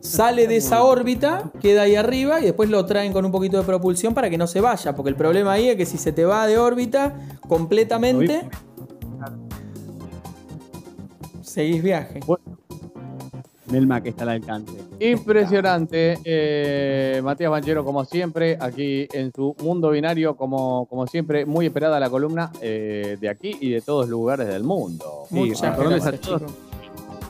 sale 0.00 0.46
de 0.46 0.56
esa 0.56 0.82
órbita, 0.82 1.50
queda 1.60 1.82
ahí 1.82 1.94
arriba 1.94 2.40
y 2.40 2.44
después 2.44 2.68
lo 2.68 2.84
traen 2.84 3.12
con 3.12 3.24
un 3.24 3.32
poquito 3.32 3.58
de 3.58 3.64
propulsión 3.64 4.14
para 4.14 4.28
que 4.28 4.38
no 4.38 4.46
se 4.46 4.60
vaya. 4.60 4.94
Porque 4.94 5.10
el 5.10 5.16
problema 5.16 5.52
ahí 5.52 5.68
es 5.68 5.76
que 5.76 5.86
si 5.86 5.96
se 5.96 6.12
te 6.12 6.24
va 6.24 6.46
de 6.46 6.58
órbita 6.58 7.14
completamente, 7.48 8.48
seguís 11.42 11.82
viaje. 11.82 12.20
Del 13.66 13.86
Mac 13.86 14.04
está 14.06 14.24
al 14.24 14.30
alcance. 14.30 14.72
Impresionante. 15.00 16.18
Eh, 16.24 17.20
Matías 17.24 17.50
Banchero, 17.50 17.84
como 17.84 18.04
siempre, 18.04 18.58
aquí 18.60 19.08
en 19.12 19.32
su 19.32 19.56
mundo 19.62 19.90
binario, 19.90 20.36
como, 20.36 20.86
como 20.86 21.06
siempre, 21.06 21.46
muy 21.46 21.66
esperada 21.66 21.98
la 21.98 22.10
columna 22.10 22.52
eh, 22.60 23.16
de 23.18 23.28
aquí 23.28 23.56
y 23.60 23.70
de 23.70 23.80
todos 23.80 24.02
los 24.02 24.10
lugares 24.10 24.48
del 24.48 24.62
mundo. 24.62 25.24
Sí, 25.28 25.34
Muchas 25.36 25.78
gracias, 25.78 26.20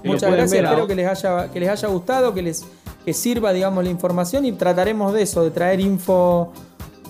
Muchas 0.05 0.31
gracias, 0.31 0.51
ver 0.51 0.65
espero 0.65 0.87
que 0.87 0.95
les 0.95 1.07
haya, 1.07 1.51
que 1.51 1.61
les 1.61 1.69
haya 1.69 1.89
gustado, 1.89 2.35
que 2.35 2.43
les 2.43 2.65
que 3.05 3.13
sirva, 3.13 3.53
digamos, 3.53 3.83
la 3.83 3.91
información 3.91 4.45
y 4.45 4.53
trataremos 4.53 5.13
de 5.13 5.23
eso, 5.23 5.43
de 5.43 5.51
traer 5.51 5.81
info 5.81 6.53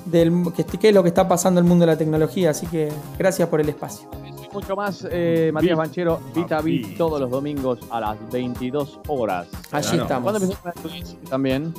del 0.07 0.52
que, 0.57 0.64
qué 0.64 0.88
es 0.88 0.94
lo 0.94 1.02
que 1.02 1.09
está 1.09 1.28
pasando 1.28 1.61
en 1.61 1.66
el 1.66 1.68
mundo 1.68 1.87
de 1.87 1.92
la 1.92 1.98
tecnología. 1.98 2.50
Así 2.50 2.66
que 2.66 2.90
gracias 3.18 3.48
por 3.48 3.61
el 3.61 3.68
espacio. 3.68 4.09
Eso 4.24 4.48
y 4.50 4.55
mucho 4.55 4.74
más, 4.74 5.07
eh, 5.11 5.50
Matías 5.52 5.76
Banchero, 5.76 6.20
Vita 6.35 6.61
Bit, 6.61 6.96
todos 6.96 7.20
los 7.20 7.31
domingos 7.31 7.78
a 7.90 8.00
las 8.00 8.31
22 8.31 9.00
horas. 9.09 9.48
Allí 9.70 9.98
estamos. 9.98 10.31
¿Cuándo 10.31 10.44
empezó 10.44 10.61
con 10.61 10.72
el 10.74 10.83
Twitch 10.83 11.16
también? 11.28 11.74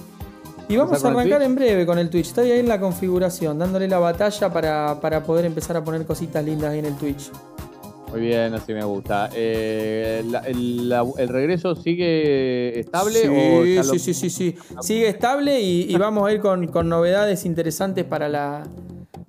Y 0.70 0.78
vamos 0.78 0.94
a 0.94 0.96
¿Empezar 0.96 1.14
con 1.14 1.22
el 1.22 1.34
arrancar 1.34 1.48
en 1.48 1.56
breve 1.56 1.86
con 1.86 2.00
el 2.00 2.10
Twitch. 2.10 2.28
Estoy 2.28 2.52
ahí 2.52 2.60
en 2.60 2.70
la 2.70 2.80
configuración, 2.80 3.60
dándole 3.60 3.88
la 3.88 4.00
batalla 4.00 4.52
para, 4.52 5.00
para 5.02 5.24
poder 5.24 5.46
empezar 5.46 5.76
a 5.76 5.84
poner 5.84 6.06
cositas 6.06 6.44
lindas 6.44 6.72
ahí 6.72 6.80
en 6.80 6.86
el 6.86 6.96
Twitch. 6.96 7.32
Muy 8.14 8.22
bien, 8.22 8.54
así 8.54 8.74
me 8.74 8.84
gusta. 8.84 9.30
Eh, 9.34 10.24
la- 10.30 10.40
el, 10.40 10.88
la- 10.90 11.06
el 11.18 11.28
regreso 11.30 11.76
sigue 11.76 12.80
estable 12.80 13.20
sí, 13.22 13.28
o 13.28 13.66
ya 13.66 13.84
lo- 13.84 13.94
sí, 13.94 14.00
sí, 14.00 14.14
sí, 14.14 14.30
sí. 14.30 14.56
Sigue 14.82 15.08
estable 15.10 15.60
y, 15.62 15.92
y 15.92 15.98
vamos 15.98 16.28
a 16.28 16.32
ir 16.32 16.40
con, 16.40 16.68
con 16.68 16.88
novedades 16.90 17.46
interesantes 17.46 18.06
para 18.06 18.30
la 18.30 18.64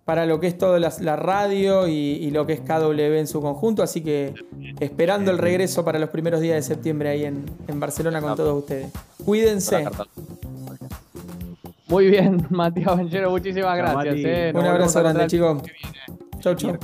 para 0.04 0.26
lo 0.26 0.38
que 0.38 0.48
es 0.48 0.58
toda 0.58 0.78
la, 0.78 0.92
la 1.00 1.16
radio 1.16 1.88
y, 1.88 1.92
y 1.94 2.30
lo 2.30 2.46
que 2.46 2.52
es 2.52 2.60
KW 2.60 2.90
en 3.00 3.26
su 3.26 3.40
conjunto. 3.40 3.82
Así 3.82 4.02
que 4.02 4.34
esperando 4.78 5.30
el 5.30 5.38
regreso 5.38 5.82
para 5.82 5.98
los 5.98 6.10
primeros 6.10 6.42
días 6.42 6.56
de 6.56 6.62
septiembre 6.74 7.08
ahí 7.08 7.24
en, 7.24 7.42
en 7.68 7.80
Barcelona 7.80 8.20
con 8.20 8.36
todos 8.36 8.58
ustedes. 8.58 8.88
Cuídense. 9.24 9.76
Muy 11.88 12.06
bien, 12.08 12.46
Matías 12.50 12.86
Banchero, 12.96 13.30
muchísimas 13.30 13.78
gracias. 13.78 14.14
Eh. 14.16 14.52
Un 14.54 14.60
abrazo 14.66 14.98
grande, 15.00 15.26
chicos. 15.26 15.62
Chau, 16.40 16.54
chau. 16.54 16.78